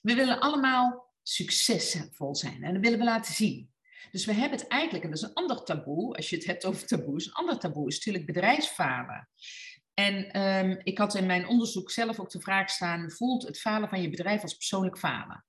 [0.02, 3.74] We willen allemaal succesvol zijn en dat willen we laten zien.
[4.12, 6.66] Dus we hebben het eigenlijk, en dat is een ander taboe, als je het hebt
[6.66, 9.30] over taboes, een ander taboe is natuurlijk bedrijfsfalen.
[9.94, 13.90] En um, ik had in mijn onderzoek zelf ook de vraag staan, voelt het falen
[13.90, 15.46] van je bedrijf als persoonlijk falen?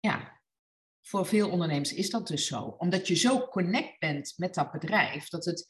[0.00, 0.39] Ja,
[1.02, 2.74] voor veel ondernemers is dat dus zo.
[2.78, 5.66] Omdat je zo connect bent met dat bedrijf, dat het,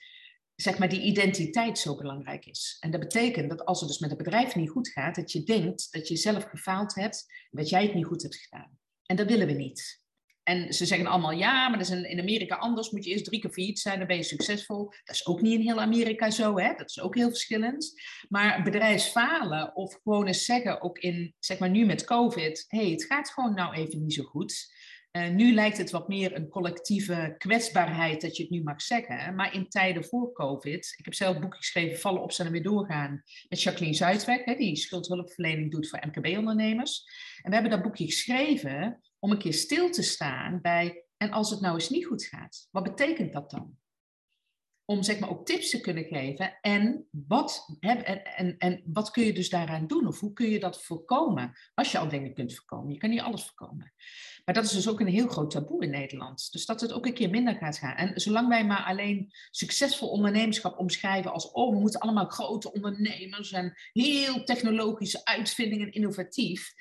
[0.54, 2.76] zeg maar, die identiteit zo belangrijk is.
[2.80, 5.42] En dat betekent dat als het dus met het bedrijf niet goed gaat, dat je
[5.42, 8.78] denkt dat je zelf gefaald hebt, dat jij het niet goed hebt gedaan.
[9.06, 10.00] En dat willen we niet.
[10.42, 12.90] En ze zeggen allemaal ja, maar dat is in Amerika anders.
[12.90, 14.84] Moet je eerst drie keer failliet zijn, dan ben je succesvol.
[15.04, 16.74] Dat is ook niet in heel Amerika zo, hè?
[16.76, 17.92] dat is ook heel verschillend.
[18.28, 22.90] Maar bedrijfsfalen of gewoon eens zeggen, ook in, zeg maar nu met COVID, hé, hey,
[22.90, 24.74] het gaat gewoon nou even niet zo goed.
[25.12, 29.34] Uh, nu lijkt het wat meer een collectieve kwetsbaarheid dat je het nu mag zeggen.
[29.34, 33.22] Maar in tijden voor COVID, ik heb zelf een geschreven, Vallen, Opstaan en Weer Doorgaan,
[33.48, 37.04] met Jacqueline Zuidweg, hè, die schuldhulpverlening doet voor MKB-ondernemers.
[37.42, 41.50] En we hebben dat boekje geschreven om een keer stil te staan bij, en als
[41.50, 43.78] het nou eens niet goed gaat, wat betekent dat dan?
[44.90, 46.58] Om zeg maar ook tips te kunnen geven.
[46.60, 50.06] En wat, en, en, en wat kun je dus daaraan doen?
[50.06, 51.52] Of hoe kun je dat voorkomen?
[51.74, 52.92] Als je al dingen kunt voorkomen.
[52.92, 53.92] Je kan niet alles voorkomen.
[54.44, 56.52] Maar dat is dus ook een heel groot taboe in Nederland.
[56.52, 57.96] Dus dat het ook een keer minder gaat gaan.
[57.96, 61.50] En zolang wij maar alleen succesvol ondernemerschap omschrijven als...
[61.50, 66.74] oh, we moeten allemaal grote ondernemers en heel technologische uitvindingen, innovatief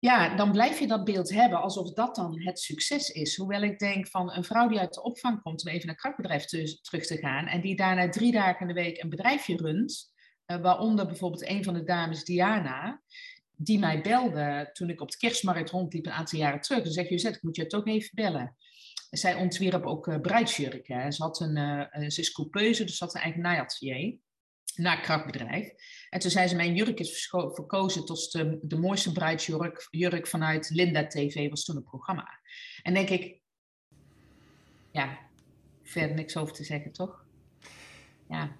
[0.00, 3.36] ja, dan blijf je dat beeld hebben alsof dat dan het succes is.
[3.36, 6.02] Hoewel ik denk van een vrouw die uit de opvang komt om even naar het
[6.02, 6.44] krachtbedrijf
[6.80, 10.12] terug te gaan en die daarna drie dagen in de week een bedrijfje runt,
[10.46, 13.02] uh, waaronder bijvoorbeeld een van de dames, Diana,
[13.56, 16.84] die mij belde toen ik op de kerstmarkt rondliep een aantal jaren terug.
[16.84, 18.56] En zei, Jozet, ik moet je toch even bellen.
[19.10, 21.12] zij ontwierp ook uh, bruidsjurken.
[21.12, 24.18] Ze, had een, uh, ze is coupeuse, dus ze had een eigen naaiatelier
[24.78, 25.72] naar krachtbedrijf.
[26.10, 30.70] En toen zei ze, mijn jurk is verkozen tot de, de mooiste bruidsjurk jurk vanuit
[30.70, 32.40] Linda TV, was toen een programma.
[32.82, 33.40] En denk ik,
[34.90, 35.18] ja,
[35.82, 37.24] verder niks over te zeggen, toch?
[38.28, 38.56] Ja.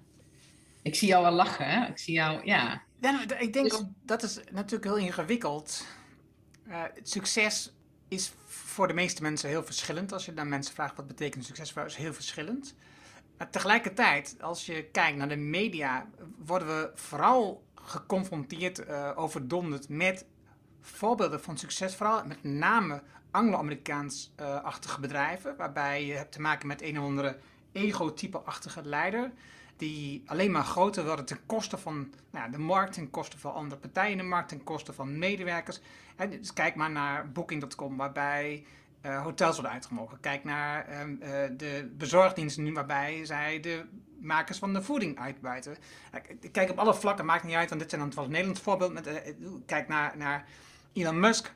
[0.81, 1.87] Ik zie jou wel lachen, hè?
[1.87, 2.83] Ik zie jou, ja.
[3.01, 3.83] ja ik denk, dus...
[4.05, 5.85] dat is natuurlijk heel ingewikkeld.
[6.67, 7.73] Uh, succes
[8.07, 10.13] is voor de meeste mensen heel verschillend.
[10.13, 12.75] Als je dan mensen vraagt wat betekent succes voor is heel verschillend.
[13.47, 16.09] Tegelijkertijd, als je kijkt naar de media,
[16.45, 20.25] worden we vooral geconfronteerd, uh, overdonderd met
[20.81, 21.97] voorbeelden van succes.
[22.25, 27.37] Met name Anglo-Amerikaans-achtige bedrijven, waarbij je hebt te maken met een of andere
[27.71, 29.31] ego-type-achtige leider.
[29.77, 33.81] Die alleen maar groter worden ten koste van nou de markt, ten koste van andere
[33.81, 35.79] partijen in de markt, ten koste van medewerkers.
[36.29, 38.65] dus kijk maar naar Booking.com, waarbij
[39.05, 40.19] uh, hotels worden uitgemogen.
[40.19, 43.85] Kijk naar um, uh, de bezorgdiensten nu, waarbij zij de
[44.19, 45.77] makers van de voeding uitbuiten.
[46.51, 48.93] Kijk op alle vlakken, maakt niet uit, want dit zijn dan het Nederlands voorbeeld.
[48.93, 49.13] Met, uh,
[49.65, 50.45] kijk naar, naar
[50.93, 51.53] Elon Musk,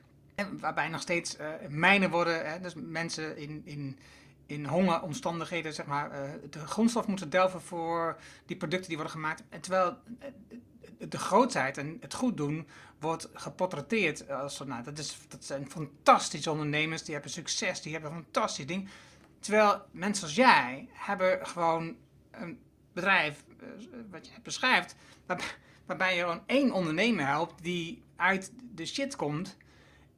[0.59, 1.37] waarbij nog steeds
[1.69, 3.99] mijnen worden, dus mensen in, in,
[4.45, 6.11] in hongeromstandigheden zeg maar,
[6.49, 9.43] de grondstof moeten delven voor die producten die worden gemaakt.
[9.49, 9.97] En terwijl
[10.97, 12.67] de grootheid en het goed doen
[12.99, 18.11] wordt geportretteerd als nou, dat, is, dat zijn fantastische ondernemers, die hebben succes, die hebben
[18.11, 18.89] een fantastisch ding.
[19.39, 21.95] Terwijl mensen als jij hebben gewoon
[22.31, 22.59] een
[22.93, 23.67] bedrijf, eh,
[24.11, 24.95] wat je beschrijft,
[25.85, 29.57] waarbij je gewoon één ondernemer helpt die uit de shit komt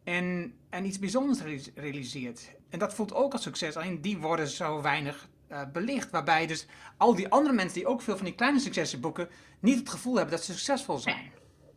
[0.04, 2.52] en, en iets bijzonders realiseert.
[2.70, 6.10] En dat voelt ook als succes, alleen die worden zo weinig uh, belicht.
[6.10, 6.66] Waarbij dus
[6.98, 9.30] al die andere mensen die ook veel van die kleine successen boeken,
[9.62, 11.32] niet het gevoel hebben dat ze succesvol zijn.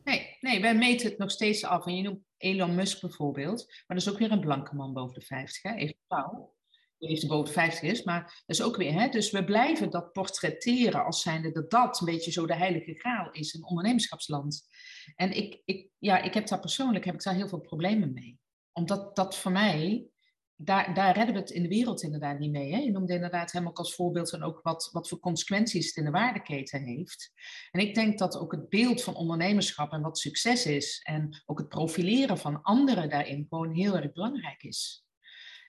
[0.04, 1.86] Nee, nee, wij meten het nog steeds af.
[1.86, 5.14] En je noemt Elon Musk bijvoorbeeld, maar dat is ook weer een blanke man boven
[5.14, 5.74] de 50, hè?
[5.74, 6.56] Even vrouw.
[6.98, 9.08] Die heeft boven de 50 is, maar dat is ook weer, hè?
[9.08, 13.30] Dus we blijven dat portretteren als zijnde dat dat een beetje zo de heilige graal
[13.30, 14.66] is in ondernemerschapsland.
[15.16, 18.38] En ik, ik, ja, ik heb daar persoonlijk heb ik daar heel veel problemen mee.
[18.72, 20.06] Omdat dat voor mij
[20.60, 22.72] daar, daar redden we het in de wereld inderdaad niet mee.
[22.72, 22.78] Hè?
[22.78, 26.04] Je noemde inderdaad hem ook als voorbeeld en ook wat, wat voor consequenties het in
[26.04, 27.32] de waardeketen heeft.
[27.70, 31.58] En ik denk dat ook het beeld van ondernemerschap en wat succes is en ook
[31.58, 35.06] het profileren van anderen daarin gewoon heel erg belangrijk is.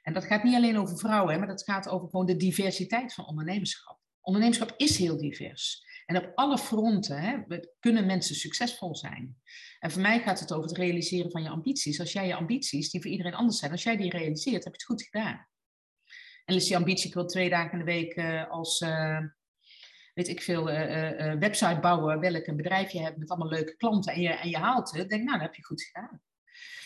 [0.01, 3.13] En dat gaat niet alleen over vrouwen, hè, maar dat gaat over gewoon de diversiteit
[3.13, 3.99] van ondernemerschap.
[4.21, 5.87] Ondernemerschap is heel divers.
[6.09, 9.37] En op alle fronten hè, kunnen mensen succesvol zijn.
[9.79, 11.99] En voor mij gaat het over het realiseren van je ambities.
[11.99, 14.79] Als jij je ambities, die voor iedereen anders zijn, als jij die realiseert, heb je
[14.79, 15.47] het goed gedaan.
[16.45, 19.19] En dus die ambitie, ik wil twee dagen in de week uh, als, uh,
[20.13, 24.21] weet ik veel, uh, website bouwen, welk een bedrijfje hebt met allemaal leuke klanten en
[24.21, 26.21] je, en je haalt het, denk nou, dat heb je goed gedaan.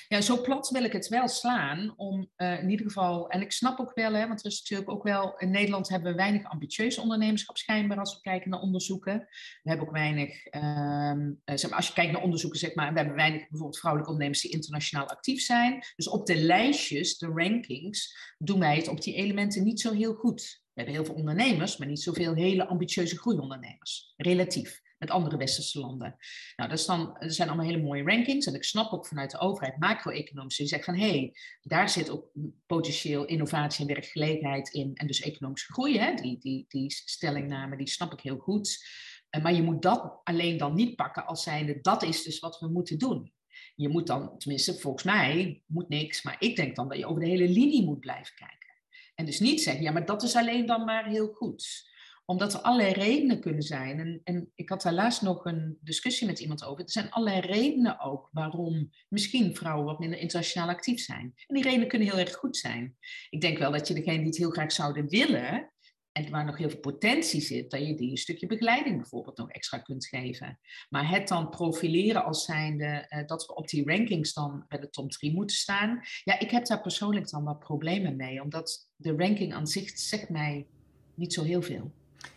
[0.08, 3.52] Ja, zo plat wil ik het wel slaan om uh, in ieder geval, en ik
[3.52, 6.44] snap ook wel, hè, want er is natuurlijk ook wel, in Nederland hebben we weinig
[6.44, 9.18] ambitieus ondernemerschap schijnbaar als we kijken naar onderzoeken.
[9.62, 11.12] We hebben ook weinig, uh,
[11.46, 14.44] zeg maar, als je kijkt naar onderzoeken, zeg maar, we hebben weinig bijvoorbeeld vrouwelijke ondernemers
[14.44, 15.84] die internationaal actief zijn.
[15.96, 20.14] Dus op de lijstjes, de rankings, doen wij het op die elementen niet zo heel
[20.14, 20.62] goed.
[20.74, 25.80] We hebben heel veel ondernemers, maar niet zoveel hele ambitieuze groeiondernemers, relatief met andere westerse
[25.80, 26.16] landen.
[26.56, 28.46] Nou, dat, is dan, dat zijn allemaal hele mooie rankings.
[28.46, 32.10] En ik snap ook vanuit de overheid, macro-economisch, die zegt van hé, hey, daar zit
[32.10, 32.32] ook
[32.66, 34.92] potentieel innovatie en werkgelegenheid in.
[34.94, 36.14] En dus economische groei, hè?
[36.14, 38.86] Die, die, die stellingname, die snap ik heel goed.
[39.30, 42.60] Eh, maar je moet dat alleen dan niet pakken als zijnde, dat is dus wat
[42.60, 43.34] we moeten doen.
[43.76, 47.22] Je moet dan, tenminste volgens mij, moet niks, maar ik denk dan dat je over
[47.22, 48.72] de hele linie moet blijven kijken.
[49.16, 51.92] En dus niet zeggen, ja, maar dat is alleen dan maar heel goed
[52.26, 54.00] omdat er allerlei redenen kunnen zijn.
[54.00, 56.84] En, en ik had daar laatst nog een discussie met iemand over.
[56.84, 61.34] Er zijn allerlei redenen ook waarom misschien vrouwen wat minder internationaal actief zijn.
[61.48, 62.98] En die redenen kunnen heel erg goed zijn.
[63.30, 65.74] Ik denk wel dat je degene die het heel graag zouden willen,
[66.14, 69.50] en waar nog heel veel potentie zit, dat je die een stukje begeleiding bijvoorbeeld nog
[69.50, 70.60] extra kunt geven.
[70.90, 74.90] Maar het dan profileren als zijnde uh, dat we op die rankings dan bij de
[74.90, 76.02] top 3 moeten staan.
[76.24, 80.30] Ja, ik heb daar persoonlijk dan wat problemen mee, omdat de ranking aan zich zegt
[80.30, 80.68] mij
[81.16, 81.92] niet zo heel veel.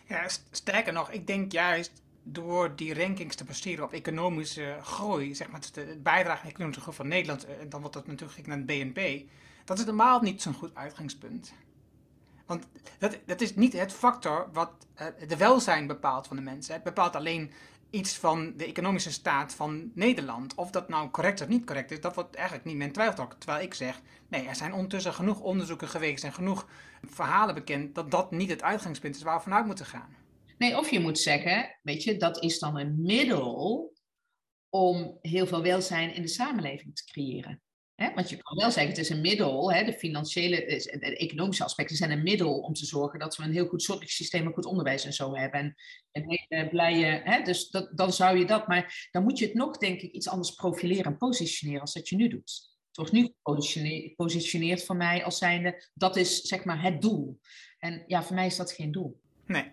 [0.05, 1.91] Ja, sterker nog, ik denk juist
[2.23, 6.95] door die rankings te baseren op economische groei, zeg maar de bijdrage aan economische groei
[6.95, 9.29] van Nederland, en eh, dan wordt dat natuurlijk naar het BNP,
[9.65, 11.53] dat is normaal niet zo'n goed uitgangspunt.
[12.45, 12.67] Want
[12.99, 14.71] dat, dat is niet het factor wat
[15.01, 16.73] uh, de welzijn bepaalt van de mensen.
[16.73, 17.51] Het bepaalt alleen
[17.89, 20.55] iets van de economische staat van Nederland.
[20.55, 23.27] Of dat nou correct of niet correct is, dat wordt eigenlijk niet meer twijfel.
[23.37, 26.67] Terwijl ik zeg, nee, er zijn ondertussen genoeg onderzoeken geweest en genoeg
[27.01, 30.15] verhalen bekend dat dat niet het uitgangspunt is waar we vanuit moeten gaan.
[30.57, 33.93] Nee, of je moet zeggen, weet je, dat is dan een middel
[34.69, 37.61] om heel veel welzijn in de samenleving te creëren.
[37.97, 40.65] Want je kan wel zeggen, het is een middel, de financiële,
[40.99, 44.45] de economische aspecten zijn een middel om te zorgen dat we een heel goed zorgsysteem,
[44.45, 45.59] een goed onderwijs en zo hebben.
[45.59, 45.75] En
[46.11, 49.77] een hele blije, dus dat, dan zou je dat, maar dan moet je het nog,
[49.77, 52.75] denk ik, iets anders profileren en positioneren als dat je nu doet.
[52.87, 53.33] Het wordt nu
[54.07, 57.39] gepositioneerd voor mij als zijnde, dat is zeg maar het doel.
[57.79, 59.19] En ja, voor mij is dat geen doel.
[59.45, 59.71] Nee.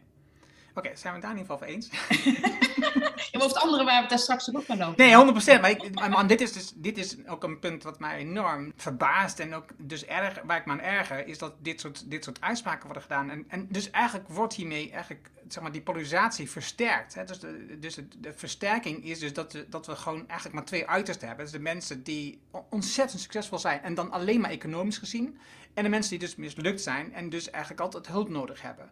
[0.74, 1.88] Oké, zijn we het daar in ieder geval over eens?
[3.32, 4.94] ja, of het andere waar we het daar straks ook gaan over.
[4.96, 5.60] Nee, 100%.
[5.60, 9.38] Maar, ik, maar dit, is dus, dit is ook een punt wat mij enorm verbaast.
[9.38, 12.40] En ook dus erg, waar ik me aan erger, is dat dit soort, dit soort
[12.40, 13.30] uitspraken worden gedaan.
[13.30, 17.14] En, en dus eigenlijk wordt hiermee eigenlijk, zeg maar, die polarisatie versterkt.
[17.14, 17.24] Hè?
[17.24, 20.64] Dus, de, dus de, de, versterking is dus dat, we, dat we gewoon eigenlijk maar
[20.64, 21.44] twee uitersten hebben.
[21.44, 25.38] Dus de mensen die ontzettend succesvol zijn en dan alleen maar economisch gezien.
[25.74, 28.88] En de mensen die dus mislukt zijn en dus eigenlijk altijd hulp nodig hebben.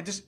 [0.00, 0.22] En, dus,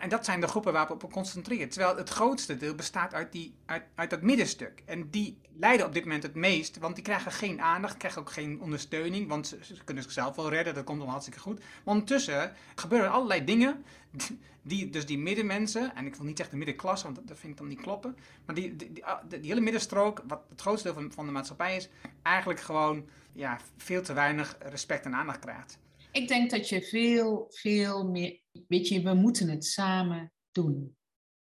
[0.00, 1.68] en dat zijn de groepen waar we op concentreren.
[1.68, 4.82] Terwijl het grootste deel bestaat uit, die, uit, uit dat middenstuk.
[4.84, 8.30] En die lijden op dit moment het meest, want die krijgen geen aandacht, krijgen ook
[8.30, 11.58] geen ondersteuning, want ze, kunnen zichzelf wel redden, dat komt dan hartstikke goed.
[11.58, 13.84] Maar ondertussen gebeuren allerlei dingen,
[14.62, 17.58] die, dus die middenmensen, en ik wil niet zeggen de middenklasse, want dat vind ik
[17.58, 21.00] dan niet kloppen, maar die, die, die, ah, die hele middenstrook, wat het grootste deel
[21.00, 21.88] van, van de maatschappij is,
[22.22, 25.78] eigenlijk gewoon ja, veel te weinig respect en aandacht krijgt.
[26.12, 28.44] Ik denk dat je veel, veel meer.
[28.68, 30.96] Weet je, we moeten het samen doen.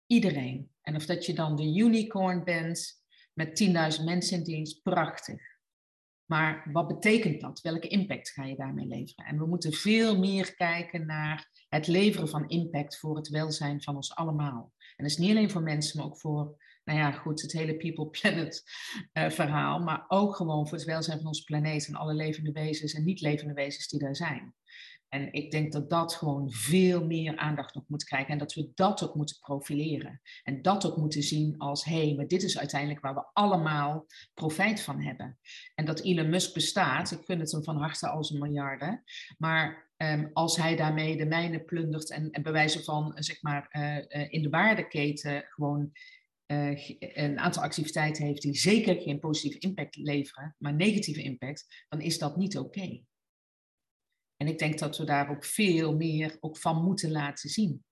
[0.05, 0.72] Iedereen.
[0.82, 3.03] En of dat je dan de unicorn bent
[3.34, 3.64] met
[3.97, 5.41] 10.000 mensen in dienst, prachtig.
[6.26, 7.62] Maar wat betekent dat?
[7.62, 9.26] Welke impact ga je daarmee leveren?
[9.26, 13.95] En we moeten veel meer kijken naar het leveren van impact voor het welzijn van
[13.95, 14.74] ons allemaal.
[14.78, 17.78] En dat is niet alleen voor mensen, maar ook voor nou ja, goed, het hele
[17.78, 18.64] People Planet
[19.14, 22.93] uh, verhaal, maar ook gewoon voor het welzijn van onze planeet en alle levende wezens
[22.93, 24.55] en niet levende wezens die daar zijn.
[25.14, 28.72] En ik denk dat dat gewoon veel meer aandacht nog moet krijgen en dat we
[28.76, 30.22] dat ook moeten profileren.
[30.43, 34.05] En dat ook moeten zien als, hé, hey, maar dit is uiteindelijk waar we allemaal
[34.34, 35.39] profijt van hebben.
[35.76, 39.03] En dat Elon Musk bestaat, ik vind het hem van harte als een miljarden,
[39.38, 43.68] maar Um, als hij daarmee de mijnen plundert en, en bij wijze van, zeg maar,
[43.72, 45.91] uh, uh, in de waardeketen gewoon
[46.97, 52.18] een aantal activiteiten heeft die zeker geen positieve impact leveren, maar negatieve impact, dan is
[52.18, 53.01] dat niet oké.
[54.42, 57.84] En ik denk dat we daar ook veel meer ook van moeten laten zien.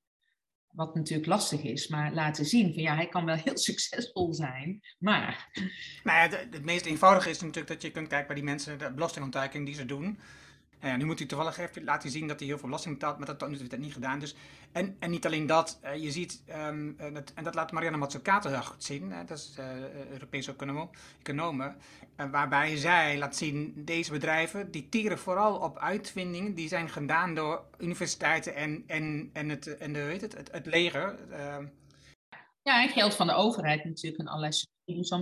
[0.68, 4.80] Wat natuurlijk lastig is, maar laten zien van ja, hij kan wel heel succesvol zijn,
[5.00, 5.50] maar.
[6.04, 8.94] Nou ja, het meest eenvoudige is natuurlijk dat je kunt kijken bij die mensen, de
[8.94, 10.20] belastingontduiking die ze doen.
[10.82, 13.50] Nu moet hij toevallig even laten zien dat hij heel veel belasting betaalt, maar dat
[13.50, 14.20] heeft hij niet gedaan.
[14.20, 14.36] Dus,
[14.72, 18.50] en, en niet alleen dat, uh, je ziet, um, dat, en dat laat Marianne Mazzucato
[18.50, 20.56] heel goed zien, dat is uh, Europese
[21.22, 21.76] economen,
[22.32, 27.64] waarbij zij laat zien, deze bedrijven, die teren vooral op uitvindingen, die zijn gedaan door
[27.78, 31.16] universiteiten en, en, en, het, en de, weet het, het, het leger.
[31.32, 31.66] Ehm.
[32.62, 34.54] ja, en geld van de overheid natuurlijk en allerlei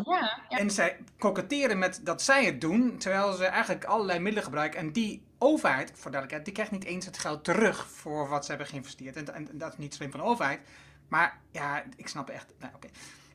[0.04, 4.80] ja, En zij koketteren met dat zij het doen, terwijl ze eigenlijk allerlei middelen gebruiken.
[4.80, 8.50] En die overheid, voor duidelijkheid, die krijgt niet eens het geld terug voor wat ze
[8.50, 9.16] hebben geïnvesteerd.
[9.16, 10.60] En, en, dat is niet slim van de overheid.
[11.08, 12.54] Maar ja, ik snap echt.
[12.60, 12.88] Nou, oké.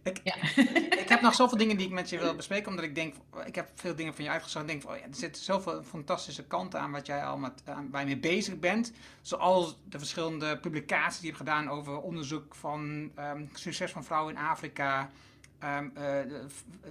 [0.02, 0.34] Ik, ja.
[1.02, 3.54] ik heb nog zoveel dingen die ik met je wil bespreken, omdat ik denk, ik
[3.54, 4.64] heb veel dingen van je uitgezocht.
[4.64, 8.00] Ik denk, oh ja, er zitten zoveel fantastische kanten aan wat jij al met, waar
[8.00, 8.92] je mee bezig bent.
[9.20, 14.34] Zoals de verschillende publicaties die je hebt gedaan over onderzoek van um, succes van vrouwen
[14.34, 15.10] in Afrika.
[15.64, 15.92] Um,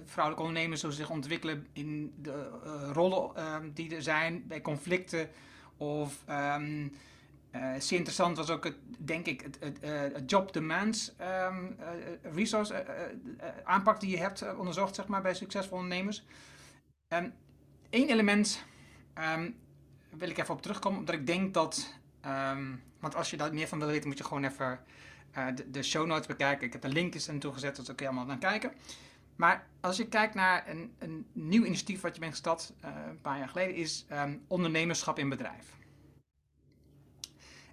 [0.04, 5.28] vrouwelijke ondernemers zullen zich ontwikkelen in de uh, rollen um, die er zijn bij conflicten.
[5.76, 6.92] Of um,
[7.54, 9.78] uh, zeer interessant was ook, het, denk ik, het, het,
[10.14, 11.12] het job demands
[12.22, 12.86] resource
[13.64, 16.24] aanpak die je hebt onderzocht zeg maar, bij succesvolle ondernemers.
[17.90, 18.64] Eén element
[20.10, 21.94] wil ik even op terugkomen, omdat ik denk dat,
[23.00, 24.80] want als je daar meer van wil weten, moet je gewoon even
[25.38, 26.66] uh, de, show notes bekijken.
[26.66, 28.72] Ik heb de linkjes er naartoe gezet, dus daar kun je allemaal naar kijken.
[29.36, 33.20] Maar als je kijkt naar een, een nieuw initiatief wat je bent gestart uh, een
[33.20, 35.76] paar jaar geleden, is um, ondernemerschap in bedrijf.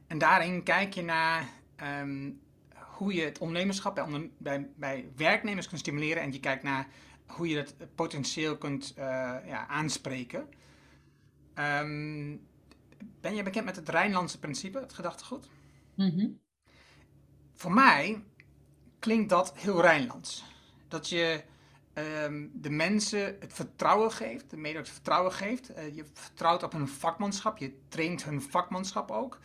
[0.07, 1.47] En daarin kijk je naar
[2.01, 2.39] um,
[2.75, 6.87] hoe je het ondernemerschap bij, bij, bij, werknemers kunt stimuleren en je kijkt naar
[7.25, 9.03] hoe je dat potentieel kunt uh,
[9.45, 10.39] ja, aanspreken.
[11.55, 12.47] Um,
[13.21, 15.49] ben je bekend met het Rijnlandse principe, het gedachtegoed?
[15.95, 16.39] Mm
[17.59, 18.23] voor mij
[18.99, 20.43] klinkt dat heel Rijnlands.
[20.87, 21.43] Dat je
[21.93, 25.77] ehm, de mensen het vertrouwen geeft, de medewerkers vertrouwen geeft.
[25.77, 29.39] Uh, je vertrouwt op hun vakmanschap, je traint hun vakmanschap ook.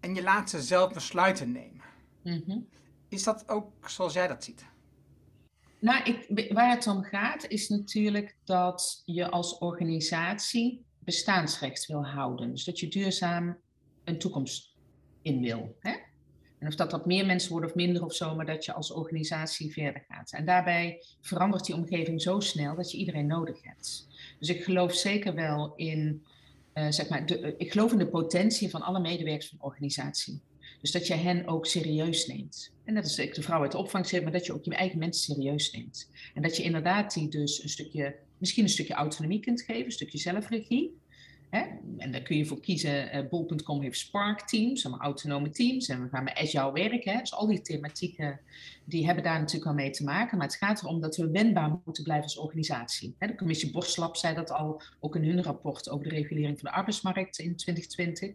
[0.00, 1.84] En je laat ze zelf besluiten nemen.
[2.22, 2.58] Mhm.
[3.08, 4.64] Is dat ook zoals jij dat ziet?
[5.78, 12.50] Nou, ik, waar het om gaat is natuurlijk dat je als organisatie bestaansrecht wil houden.
[12.50, 13.58] Dus dat je duurzaam
[14.04, 14.76] een toekomst
[15.22, 15.76] in wil.
[15.80, 16.05] Hè?
[16.58, 18.92] En of dat dat meer mensen worden of minder of zo, maar dat je als
[18.92, 20.32] organisatie verder gaat.
[20.32, 24.06] En daarbij verandert die omgeving zo snel dat je iedereen nodig hebt.
[24.38, 26.22] Dus ik geloof zeker wel in,
[26.74, 30.40] uh, zeg maar, de, ik geloof in de potentie van alle medewerkers van een organisatie.
[30.80, 32.72] Dus dat je hen ook serieus neemt.
[32.84, 34.98] En dat is de vrouw uit de opvang zit, maar dat je ook je eigen
[34.98, 36.10] mensen serieus neemt.
[36.34, 39.92] En dat je inderdaad die dus een stukje, misschien een stukje autonomie kunt geven, een
[39.92, 40.96] stukje zelfregie.
[41.50, 41.64] Hè?
[41.98, 43.16] En daar kun je voor kiezen.
[43.16, 45.88] Uh, Bol.com heeft Spark teams, allemaal autonome teams.
[45.88, 47.18] En we gaan met Agile werken.
[47.18, 48.40] Dus al die thematieken
[48.84, 50.38] die hebben daar natuurlijk al mee te maken.
[50.38, 53.14] Maar het gaat erom dat we wendbaar moeten blijven als organisatie.
[53.18, 53.26] Hè?
[53.26, 56.76] De commissie Borslap zei dat al, ook in hun rapport over de regulering van de
[56.76, 58.34] arbeidsmarkt in 2020.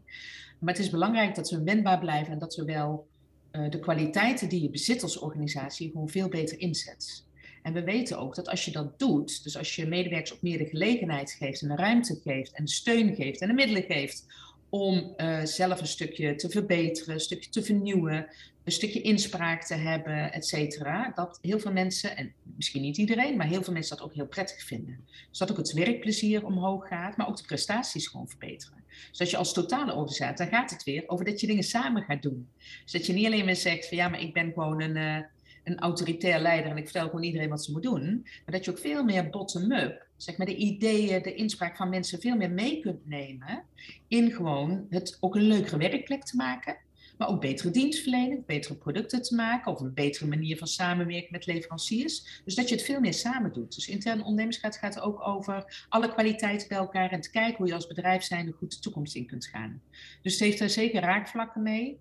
[0.60, 3.08] Maar het is belangrijk dat we wendbaar blijven en dat we wel
[3.52, 7.26] uh, de kwaliteiten die je bezit als organisatie gewoon veel beter inzet.
[7.62, 10.58] En we weten ook dat als je dat doet, dus als je medewerkers ook meer
[10.58, 14.26] de gelegenheid geeft en de ruimte geeft en steun geeft en de middelen geeft
[14.70, 18.28] om uh, zelf een stukje te verbeteren, een stukje te vernieuwen,
[18.64, 23.38] een stukje inspraak te hebben, et cetera, dat heel veel mensen, en misschien niet iedereen,
[23.38, 25.06] maar heel veel mensen dat ook heel prettig vinden.
[25.30, 28.84] Dus dat ook het werkplezier omhoog gaat, maar ook de prestaties gewoon verbeteren.
[29.10, 32.04] Dus als je als totale organisatie, dan gaat het weer over dat je dingen samen
[32.04, 32.50] gaat doen.
[32.84, 35.26] Dus dat je niet alleen maar zegt van ja, maar ik ben gewoon een, uh,
[35.64, 38.22] een autoritair leider en ik vertel gewoon iedereen wat ze moet doen.
[38.24, 42.22] Maar dat je ook veel meer bottom-up, zeg maar de ideeën, de inspraak van mensen
[42.22, 43.64] veel meer mee kunt nemen.
[44.08, 46.78] In gewoon het ook een leukere werkplek te maken.
[47.18, 49.72] Maar ook betere dienstverlening, betere producten te maken.
[49.72, 52.42] Of een betere manier van samenwerken met leveranciers.
[52.46, 53.76] Dus dat je het veel meer samen doet.
[53.76, 57.12] Dus intern ondernemerschap gaat ook over alle kwaliteiten bij elkaar.
[57.12, 59.82] En te kijken hoe je als bedrijf zijnde goed de toekomst in kunt gaan.
[60.22, 62.00] Dus het heeft daar zeker raakvlakken mee.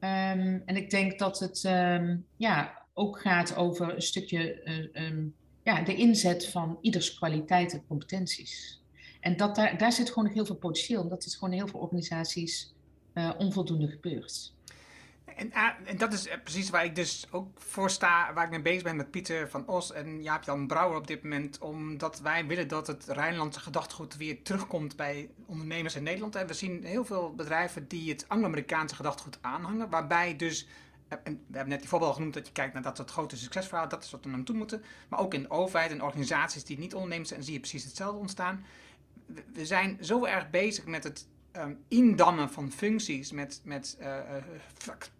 [0.00, 4.62] Um, en ik denk dat het um, ja, ook gaat over een stukje
[4.94, 8.82] uh, um, ja, de inzet van ieders kwaliteiten en competenties.
[9.20, 12.74] En dat daar, daar zit gewoon heel veel potentieel, omdat het gewoon heel veel organisaties
[13.14, 14.52] uh, onvoldoende gebeurt.
[15.36, 18.62] En, ah, en, dat is precies waar ik dus ook voor sta, waar ik mee
[18.62, 21.58] bezig ben met Pieter van Os en Jaap-Jan Brouwer op dit moment.
[21.58, 26.36] Omdat wij willen dat het Rijnlandse gedachtegoed weer terugkomt bij ondernemers in Nederland.
[26.36, 29.90] En we zien heel veel bedrijven die het Anglo-Amerikaanse gedachtegoed aanhangen.
[29.90, 30.66] Waarbij dus
[31.24, 33.90] en we hebben net die voorbeeld genoemd dat je kijkt naar dat soort grote succesverhalen,
[33.90, 34.82] dat is wat we naartoe moeten.
[35.08, 38.18] Maar ook in de overheid en organisaties die niet ondernemers zijn, zie je precies hetzelfde
[38.18, 38.64] ontstaan.
[39.52, 44.18] We zijn zo erg bezig met het um, indammen van functies, met, met uh,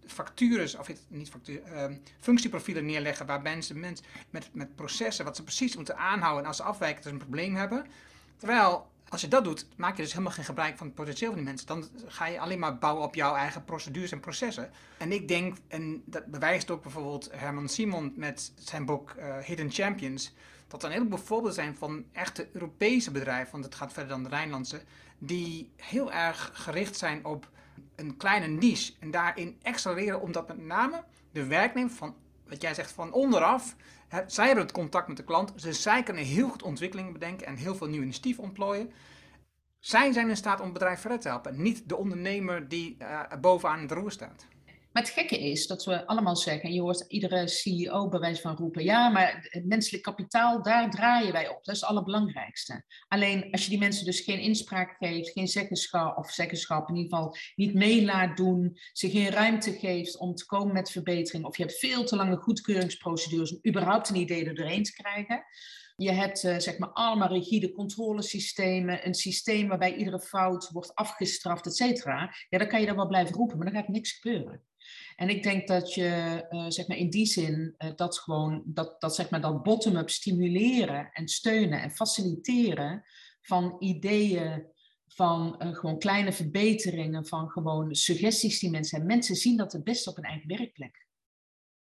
[0.07, 5.43] factures, of niet facturen, uh, functieprofielen neerleggen waar mensen, mensen met, met processen, wat ze
[5.43, 7.87] precies moeten aanhouden en als ze afwijken, dus een probleem hebben.
[8.37, 11.39] Terwijl als je dat doet, maak je dus helemaal geen gebruik van het potentieel van
[11.39, 11.67] die mensen.
[11.67, 14.71] Dan ga je alleen maar bouwen op jouw eigen procedures en processen.
[14.99, 19.71] En ik denk, en dat bewijst ook bijvoorbeeld Herman Simon met zijn boek uh, Hidden
[19.71, 20.35] Champions,
[20.69, 24.23] dat er een heleboel voorbeelden zijn van echte Europese bedrijven, want het gaat verder dan
[24.23, 24.83] de Rijnlandse,
[25.19, 27.49] die heel erg gericht zijn op
[27.97, 32.15] een kleine niche en daarin accelereren, omdat met name de werknemer van,
[32.49, 33.77] wat jij zegt, van onderaf
[34.27, 35.53] zij hebben het contact met de klant.
[35.57, 38.93] Ze, zij kunnen heel goed ontwikkelingen bedenken en heel veel nieuwe initiatieven ontplooien.
[39.79, 41.63] Zij zijn in staat om het bedrijf verder te helpen.
[41.63, 44.47] Niet de ondernemer die uh, bovenaan het roer staat.
[44.93, 48.57] Maar het gekke is dat we allemaal zeggen, je hoort iedere CEO bij wijze van
[48.57, 51.65] roepen, ja, maar het menselijk kapitaal, daar draaien wij op.
[51.65, 52.85] Dat is het allerbelangrijkste.
[53.09, 57.11] Alleen als je die mensen dus geen inspraak geeft, geen zeggenschap, of zeggenschap in ieder
[57.11, 61.57] geval niet mee laat doen, ze geen ruimte geeft om te komen met verbetering, of
[61.57, 65.45] je hebt veel te lange goedkeuringsprocedures om überhaupt een idee er doorheen te krijgen.
[65.97, 71.67] Je hebt uh, zeg maar allemaal rigide controlesystemen, een systeem waarbij iedere fout wordt afgestraft,
[71.67, 72.35] et cetera.
[72.49, 74.63] Ja, dan kan je dan wel blijven roepen, maar dan gaat niks gebeuren.
[75.17, 79.01] En ik denk dat je uh, zeg maar in die zin uh, dat gewoon dat,
[79.01, 83.05] dat, zeg maar dat bottom-up stimuleren en steunen en faciliteren
[83.41, 84.67] van ideeën,
[85.07, 89.17] van uh, gewoon kleine verbeteringen, van gewoon suggesties die mensen hebben.
[89.17, 91.07] Mensen zien dat het best op een eigen werkplek.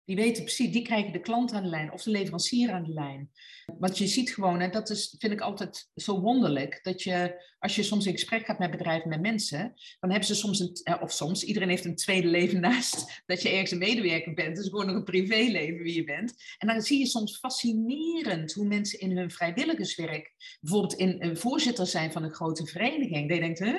[0.05, 2.93] Die weten precies, die krijgen de klant aan de lijn of de leverancier aan de
[2.93, 3.31] lijn.
[3.79, 7.77] Want je ziet gewoon, en dat is, vind ik altijd zo wonderlijk, dat je, als
[7.77, 11.03] je soms in gesprek gaat met bedrijven, met mensen, dan hebben ze soms, een, eh,
[11.03, 14.57] of soms, iedereen heeft een tweede leven naast dat je ergens een medewerker bent.
[14.57, 16.35] Dus gewoon nog een privéleven wie je bent.
[16.59, 21.87] En dan zie je soms fascinerend hoe mensen in hun vrijwilligerswerk, bijvoorbeeld in een voorzitter
[21.87, 23.79] zijn van een grote vereniging, die denkt, hè?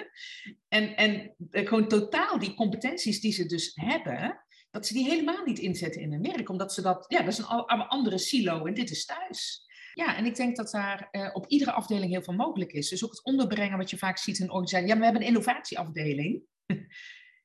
[0.67, 4.44] En, en eh, gewoon totaal die competenties die ze dus hebben,
[4.75, 6.49] dat ze die helemaal niet inzetten in hun werk.
[6.49, 9.63] Omdat ze dat, ja, dat is een andere silo en dit is thuis.
[9.93, 12.89] Ja, en ik denk dat daar uh, op iedere afdeling heel veel mogelijk is.
[12.89, 14.89] Dus ook het onderbrengen wat je vaak ziet in organisaties.
[14.89, 16.43] Ja, we hebben een innovatieafdeling.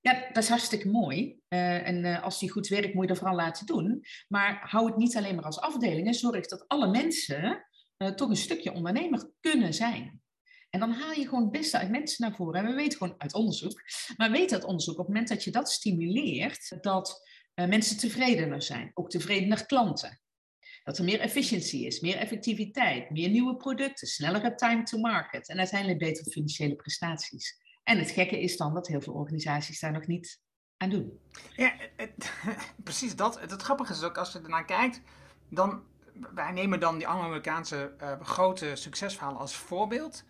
[0.02, 1.40] Ja, dat is hartstikke mooi.
[1.48, 4.04] Uh, en uh, als die goed werkt, moet je dat vooral laten doen.
[4.28, 6.06] Maar hou het niet alleen maar als afdeling.
[6.06, 7.66] En zorg dat alle mensen
[8.14, 10.22] toch een stukje ondernemer kunnen zijn.
[10.70, 12.60] En dan haal je gewoon het beste uit mensen naar voren.
[12.60, 13.82] En we weten gewoon uit onderzoek,
[14.16, 18.90] maar weten uit onderzoek, op het moment dat je dat stimuleert, dat mensen tevredener zijn.
[18.94, 20.20] Ook tevredener klanten.
[20.84, 25.58] Dat er meer efficiëntie is, meer effectiviteit, meer nieuwe producten, snellere time to market en
[25.58, 27.58] uiteindelijk betere financiële prestaties.
[27.82, 30.40] En het gekke is dan dat heel veel organisaties daar nog niet
[30.76, 31.20] aan doen.
[31.56, 31.74] Ja,
[32.84, 33.40] precies dat.
[33.40, 35.00] Het, grappige is ook als je ernaar kijkt,
[35.48, 35.82] dan,
[36.34, 40.24] wij nemen dan die Anglo-Amerikaanse uh, grote succesverhalen als voorbeeld.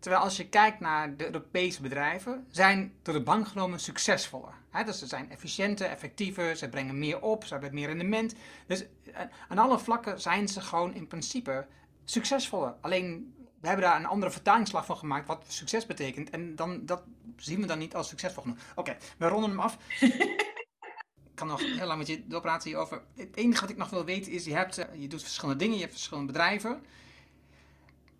[0.00, 4.54] Terwijl als je kijkt naar de Europese bedrijven, zijn door de bank genomen succesvoller.
[4.70, 8.34] He, dus ze zijn efficiënter, effectiever, ze brengen meer op, ze hebben meer rendement.
[8.66, 11.66] Dus eh, aan alle vlakken zijn ze gewoon in principe
[12.04, 12.74] succesvoller.
[12.80, 16.30] Alleen we hebben daar een andere vertalingsslag van gemaakt wat succes betekent.
[16.30, 17.02] En dan, dat
[17.36, 18.58] zien we dan niet als succesvol genoeg.
[18.74, 19.78] Oké, we ronden hem af.
[20.00, 23.02] ik kan nog heel lang met je doorpraten hierover.
[23.16, 25.74] Het enige wat ik nog wil weten is, je, hebt, eh, je doet verschillende dingen,
[25.74, 26.82] je hebt verschillende bedrijven.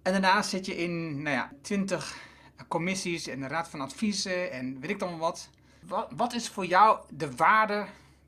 [0.03, 2.29] En daarnaast zit je in, nou ja, twintig
[2.69, 5.51] commissies en de raad van adviezen en weet ik dan wat.
[5.83, 7.87] Wat, wat is voor jou de waarde,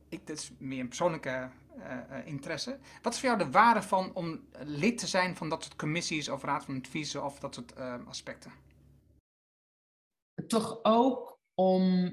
[0.09, 2.79] ik, dat is meer een persoonlijke uh, interesse.
[3.03, 6.29] Wat is voor jou de waarde van om lid te zijn van dat soort commissies
[6.29, 8.53] of raad van adviezen of dat soort uh, aspecten?
[10.47, 12.13] Toch ook om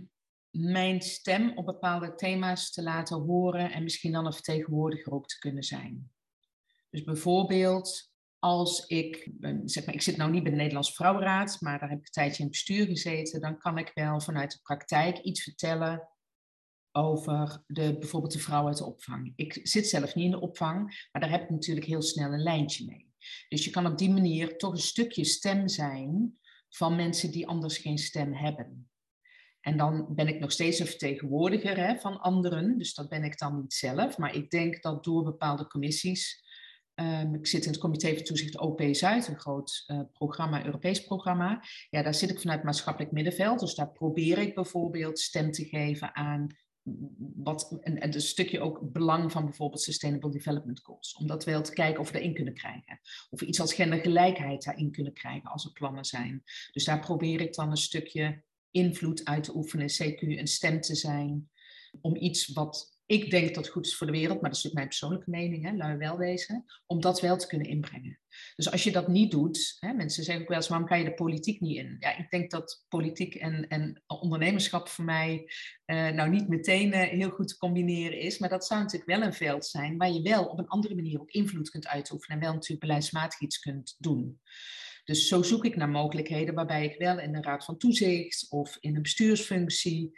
[0.49, 5.39] mijn stem op bepaalde thema's te laten horen en misschien dan een vertegenwoordiger ook te
[5.39, 6.11] kunnen zijn.
[6.89, 8.08] Dus bijvoorbeeld
[8.39, 9.31] als ik,
[9.65, 12.11] zeg maar, ik zit nou niet bij de Nederlandse Vrouwenraad, maar daar heb ik een
[12.11, 16.09] tijdje in het bestuur gezeten, dan kan ik wel vanuit de praktijk iets vertellen
[16.91, 19.33] over de, bijvoorbeeld de vrouw uit de opvang.
[19.35, 22.43] Ik zit zelf niet in de opvang, maar daar heb ik natuurlijk heel snel een
[22.43, 23.13] lijntje mee.
[23.49, 27.77] Dus je kan op die manier toch een stukje stem zijn van mensen die anders
[27.77, 28.89] geen stem hebben.
[29.61, 33.37] En dan ben ik nog steeds een vertegenwoordiger hè, van anderen, dus dat ben ik
[33.37, 34.17] dan niet zelf.
[34.17, 36.43] Maar ik denk dat door bepaalde commissies,
[36.99, 41.03] um, ik zit in het Comité voor Toezicht OP Zuid, een groot uh, programma, Europees
[41.03, 41.63] programma.
[41.89, 43.59] Ja, daar zit ik vanuit maatschappelijk middenveld.
[43.59, 46.47] Dus daar probeer ik bijvoorbeeld stem te geven aan
[47.35, 51.15] wat, en, en een stukje ook belang van bijvoorbeeld Sustainable Development Goals.
[51.15, 52.99] Om dat wel te kijken of we erin kunnen krijgen.
[53.29, 56.43] Of we iets als gendergelijkheid daarin kunnen krijgen als er plannen zijn.
[56.71, 60.95] Dus daar probeer ik dan een stukje invloed uit te oefenen, CQ een stem te
[60.95, 61.49] zijn.
[62.01, 64.71] Om iets wat ik denk dat het goed is voor de wereld, maar dat is
[64.71, 68.19] mijn persoonlijke mening, hè, wel wezen, om dat wel te kunnen inbrengen.
[68.55, 71.03] Dus als je dat niet doet, hè, mensen zeggen ook wel eens, waarom ga je
[71.03, 71.95] de politiek niet in?
[71.99, 75.51] Ja, ik denk dat politiek en, en ondernemerschap voor mij
[75.85, 79.21] uh, nou niet meteen uh, heel goed te combineren is, maar dat zou natuurlijk wel
[79.21, 82.43] een veld zijn waar je wel op een andere manier ook invloed kunt uitoefenen en
[82.43, 84.39] wel natuurlijk beleidsmatig iets kunt doen.
[85.03, 88.77] Dus zo zoek ik naar mogelijkheden waarbij ik wel in de raad van toezicht of
[88.79, 90.11] in een bestuursfunctie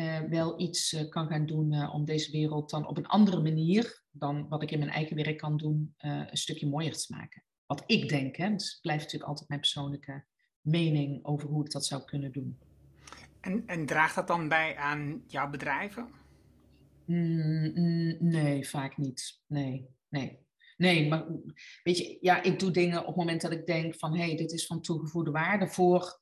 [0.00, 3.42] uh, wel iets uh, kan gaan doen uh, om deze wereld dan op een andere
[3.42, 7.44] manier dan wat ik in mijn eigen werk kan doen, een stukje mooier te maken.
[7.66, 10.24] Wat ik denk, hè, dus het blijft natuurlijk altijd mijn persoonlijke
[10.60, 12.58] mening over hoe ik dat zou kunnen doen.
[13.40, 16.08] En, en draagt dat dan bij aan jouw bedrijven?
[17.04, 19.42] Mm, mm, nee, vaak niet.
[19.46, 20.44] Nee, nee.
[20.76, 21.26] Nee, maar
[21.82, 24.36] weet je, ja, ik doe dingen op het moment dat ik denk van hé, hey,
[24.36, 26.20] dit is van toegevoegde waarde voor.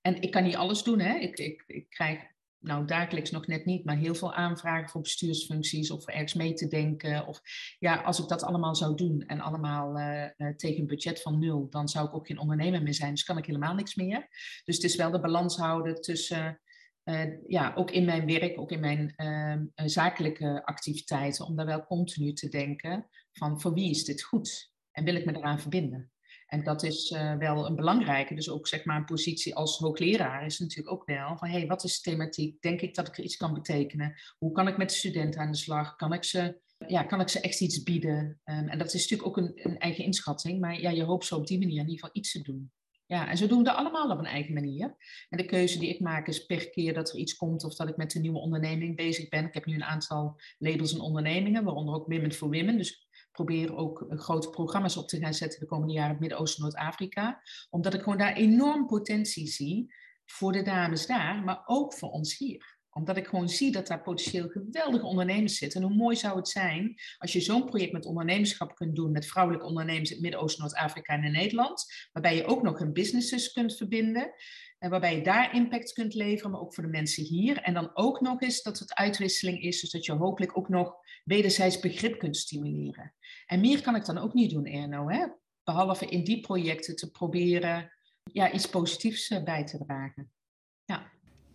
[0.00, 1.18] En ik kan niet alles doen, hè.
[1.18, 5.90] Ik, ik, ik krijg nou dagelijks nog net niet, maar heel veel aanvragen voor bestuursfuncties
[5.90, 7.26] of ergens mee te denken.
[7.26, 7.40] Of
[7.78, 11.66] ja, als ik dat allemaal zou doen en allemaal uh, tegen een budget van nul,
[11.70, 13.10] dan zou ik ook geen ondernemer meer zijn.
[13.10, 14.28] Dus kan ik helemaal niks meer.
[14.64, 16.60] Dus het is wel de balans houden tussen,
[17.04, 21.84] uh, ja, ook in mijn werk, ook in mijn ehm, zakelijke activiteiten, om daar wel
[21.84, 24.72] continu te denken van voor wie is dit goed?
[24.92, 26.10] En wil ik me eraan verbinden?
[26.46, 28.34] En dat is uh, wel een belangrijke.
[28.34, 31.66] Dus ook zeg maar een positie als hoogleraar is natuurlijk ook wel van hé, hey,
[31.66, 32.62] wat is de thematiek?
[32.62, 34.14] Denk ik dat ik er iets kan betekenen?
[34.38, 35.96] Hoe kan ik met de studenten aan de slag?
[35.96, 38.40] Kan ik ze, ja, kan ik ze echt iets bieden?
[38.44, 40.60] Um, en dat is natuurlijk ook een, een, eigen inschatting.
[40.60, 42.70] Maar ja, je hoopt zo op die manier in ieder geval iets te doen.
[43.06, 44.96] Ja, en zo doen we dat allemaal op een eigen manier.
[45.28, 47.88] En de keuze die ik maak is per keer dat er iets komt of dat
[47.88, 49.46] ik met een nieuwe onderneming bezig ben.
[49.46, 52.76] Ik heb nu een aantal labels en ondernemingen, waaronder ook Women for Women.
[52.76, 53.05] Dus
[53.36, 57.40] probeer ook grote programma's op te gaan zetten de komende jaren in Midden-Oosten Noord-Afrika.
[57.70, 62.38] Omdat ik gewoon daar enorm potentie zie voor de dames daar, maar ook voor ons
[62.38, 65.80] hier omdat ik gewoon zie dat daar potentieel geweldige ondernemers zitten.
[65.82, 69.26] En hoe mooi zou het zijn als je zo'n project met ondernemerschap kunt doen met
[69.26, 71.84] vrouwelijke ondernemers in het Midden-Oosten, Noord-Afrika en in Nederland.
[72.12, 74.32] Waarbij je ook nog hun businesses kunt verbinden.
[74.78, 77.58] En waarbij je daar impact kunt leveren, maar ook voor de mensen hier.
[77.62, 80.94] En dan ook nog eens dat het uitwisseling is, dus dat je hopelijk ook nog
[81.24, 83.14] wederzijds begrip kunt stimuleren.
[83.46, 85.08] En meer kan ik dan ook niet doen, Erno.
[85.08, 85.26] Hè?
[85.64, 87.92] Behalve in die projecten te proberen
[88.32, 90.30] ja, iets positiefs eh, bij te dragen.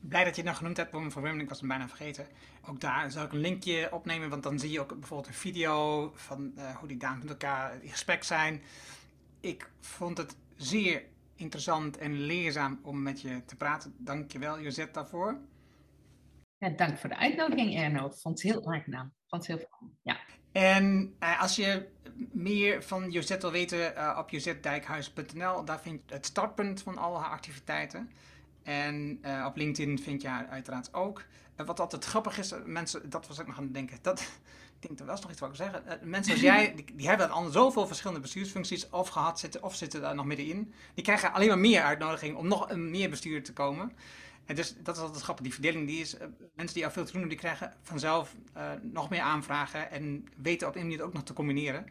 [0.01, 1.39] Blij dat je het nog genoemd hebt, Women for Women.
[1.39, 2.27] Ik was hem bijna vergeten.
[2.67, 6.11] Ook daar zal ik een linkje opnemen, want dan zie je ook bijvoorbeeld een video
[6.15, 8.61] van uh, hoe die dames met elkaar in gesprek zijn.
[9.39, 11.03] Ik vond het zeer
[11.35, 13.95] interessant en leerzaam om met je te praten.
[13.97, 15.39] Dank je wel, Josette, daarvoor.
[16.57, 18.05] Ja, dank voor de uitnodiging, Erno.
[18.05, 19.13] Ik vond het heel aangenaam.
[19.27, 19.97] vond het heel fijn.
[20.01, 20.19] Ja.
[20.51, 21.87] En uh, als je
[22.31, 27.21] meer van Josette wil weten, uh, op jozettedijkhuis.nl, daar vind je het startpunt van al
[27.21, 28.11] haar activiteiten.
[28.63, 31.23] En uh, op LinkedIn vind je haar uiteraard ook.
[31.59, 33.97] Uh, wat altijd grappig is, mensen, dat was ik nog aan het denken.
[34.01, 34.19] Dat,
[34.79, 35.83] ik denk, er was nog iets wat ik zeggen.
[35.87, 39.75] Uh, mensen als jij, die, die hebben al zoveel verschillende bestuursfuncties of gehad zitten, of
[39.75, 40.73] zitten daar nog middenin.
[40.93, 43.91] Die krijgen alleen maar meer uitnodiging om nog meer bestuur te komen.
[44.45, 45.43] En dus dat is altijd grappig.
[45.43, 46.17] Die verdeling die is,
[46.55, 48.35] mensen die al veel te doen hebben, die krijgen vanzelf
[48.81, 51.85] nog meer aanvragen en weten op een manier ook nog te combineren.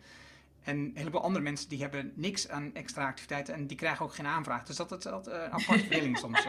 [0.64, 4.14] En een heleboel andere mensen die hebben niks aan extra activiteiten en die krijgen ook
[4.14, 4.64] geen aanvraag.
[4.64, 6.46] Dus dat is altijd een aparte verdeling soms.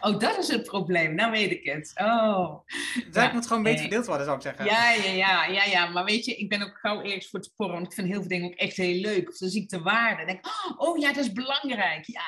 [0.00, 1.14] Oh, dat is het probleem.
[1.14, 1.92] Nou weet ik het.
[1.94, 2.66] Oh.
[3.10, 4.64] Dat ja, moet gewoon een beetje verdeeld worden, zou ik zeggen.
[4.64, 5.86] Ja, ja, ja, ja, ja.
[5.86, 8.20] Maar weet je, ik ben ook gauw eerst voor het sporren, want ik vind heel
[8.20, 9.28] veel dingen ook echt heel leuk.
[9.28, 10.24] Of dan zie ik de waarde.
[10.24, 10.46] Denk
[10.76, 12.06] oh ja, dat is belangrijk.
[12.06, 12.22] Ja.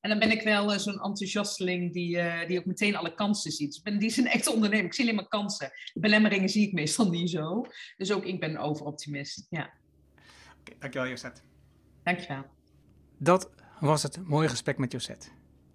[0.00, 3.72] En dan ben ik wel uh, zo'n enthousiasteling die, die ook meteen alle kansen ziet.
[3.72, 4.84] Dus ben, die is een echte ondernemer.
[4.84, 5.70] Ik zie alleen maar kansen.
[5.92, 7.66] De belemmeringen zie ik meestal niet zo.
[7.96, 9.46] Dus ook ik ben een overoptimist.
[9.50, 9.70] Ja.
[10.64, 11.40] Okay, dankjewel, Josette.
[12.02, 12.44] Dankjewel.
[13.16, 13.50] Dat
[13.80, 15.28] was het mooie gesprek met Josette.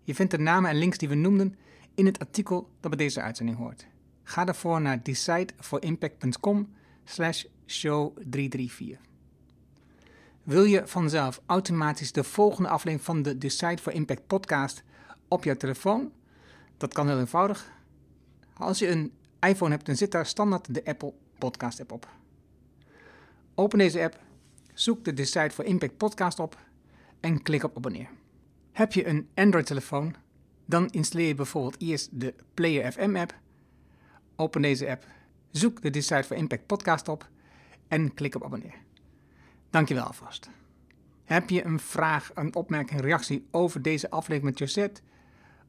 [0.04, 1.56] Je vindt de namen en links die we noemden
[1.96, 3.88] in het artikel dat bij deze uitzending hoort.
[4.24, 6.74] Ga daarvoor naar decideforimpact.com
[7.04, 8.98] slash show 334.
[10.44, 14.84] Wil je vanzelf automatisch de volgende aflevering van de Decide for Impact podcast
[15.28, 16.12] op jouw telefoon?
[16.78, 17.72] Dat kan heel eenvoudig.
[18.54, 22.08] Als je een iPhone hebt, dan zit daar standaard de Apple Podcast app op.
[23.56, 24.20] Open deze app
[24.80, 26.58] Zoek de Decide for Impact podcast op
[27.20, 28.10] en klik op abonneer.
[28.72, 30.16] Heb je een Android-telefoon?
[30.66, 33.36] Dan installeer je bijvoorbeeld eerst de Player FM app.
[34.36, 35.06] Open deze app,
[35.52, 37.30] zoek de Decide for Impact podcast op
[37.88, 38.76] en klik op abonneer.
[39.70, 40.50] Dankjewel alvast.
[41.24, 45.02] Heb je een vraag, een opmerking, reactie over deze aflevering met Josette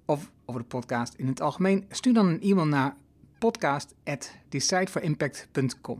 [0.04, 1.84] of over de podcast in het algemeen?
[1.88, 2.96] Stuur dan een e-mail naar
[3.38, 5.98] podcast@decideforimpact.com.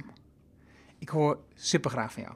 [0.99, 2.35] Ik hoor super graag van jou.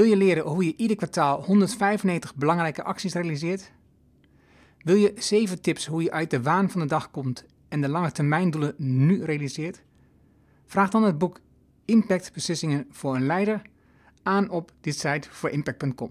[0.00, 3.72] Wil je leren hoe je ieder kwartaal 195 belangrijke acties realiseert?
[4.78, 7.88] Wil je 7 tips hoe je uit de waan van de dag komt en de
[7.88, 9.82] lange termijndoelen nu realiseert?
[10.66, 11.40] Vraag dan het boek
[11.84, 13.62] Impact Beslissingen voor een Leider
[14.22, 16.10] aan op dit site voor impact.com.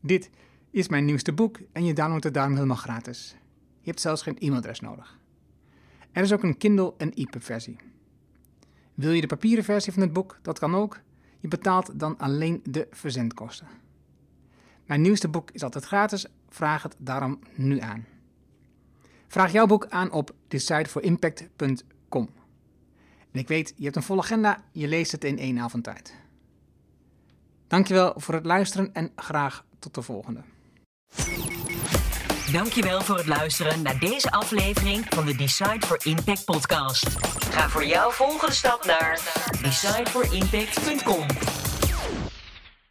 [0.00, 0.30] Dit
[0.70, 3.36] is mijn nieuwste boek en je downloadt het daarom helemaal gratis.
[3.80, 5.18] Je hebt zelfs geen e-mailadres nodig.
[6.12, 7.76] Er is ook een Kindle en EPUB versie.
[8.94, 10.38] Wil je de papieren versie van het boek?
[10.42, 11.00] Dat kan ook.
[11.40, 13.66] Je betaalt dan alleen de verzendkosten.
[14.86, 18.06] Mijn nieuwste boek is altijd gratis, vraag het daarom nu aan.
[19.26, 22.28] Vraag jouw boek aan op decideforimpact.com.
[23.30, 26.14] En ik weet, je hebt een volle agenda, je leest het in één avond tijd.
[27.66, 30.42] Dankjewel voor het luisteren en graag tot de volgende.
[32.52, 37.06] Dankjewel voor het luisteren naar deze aflevering van de Decide for Impact podcast.
[37.50, 39.20] Ga voor jouw volgende stap naar
[39.62, 41.26] decideforimpact.com.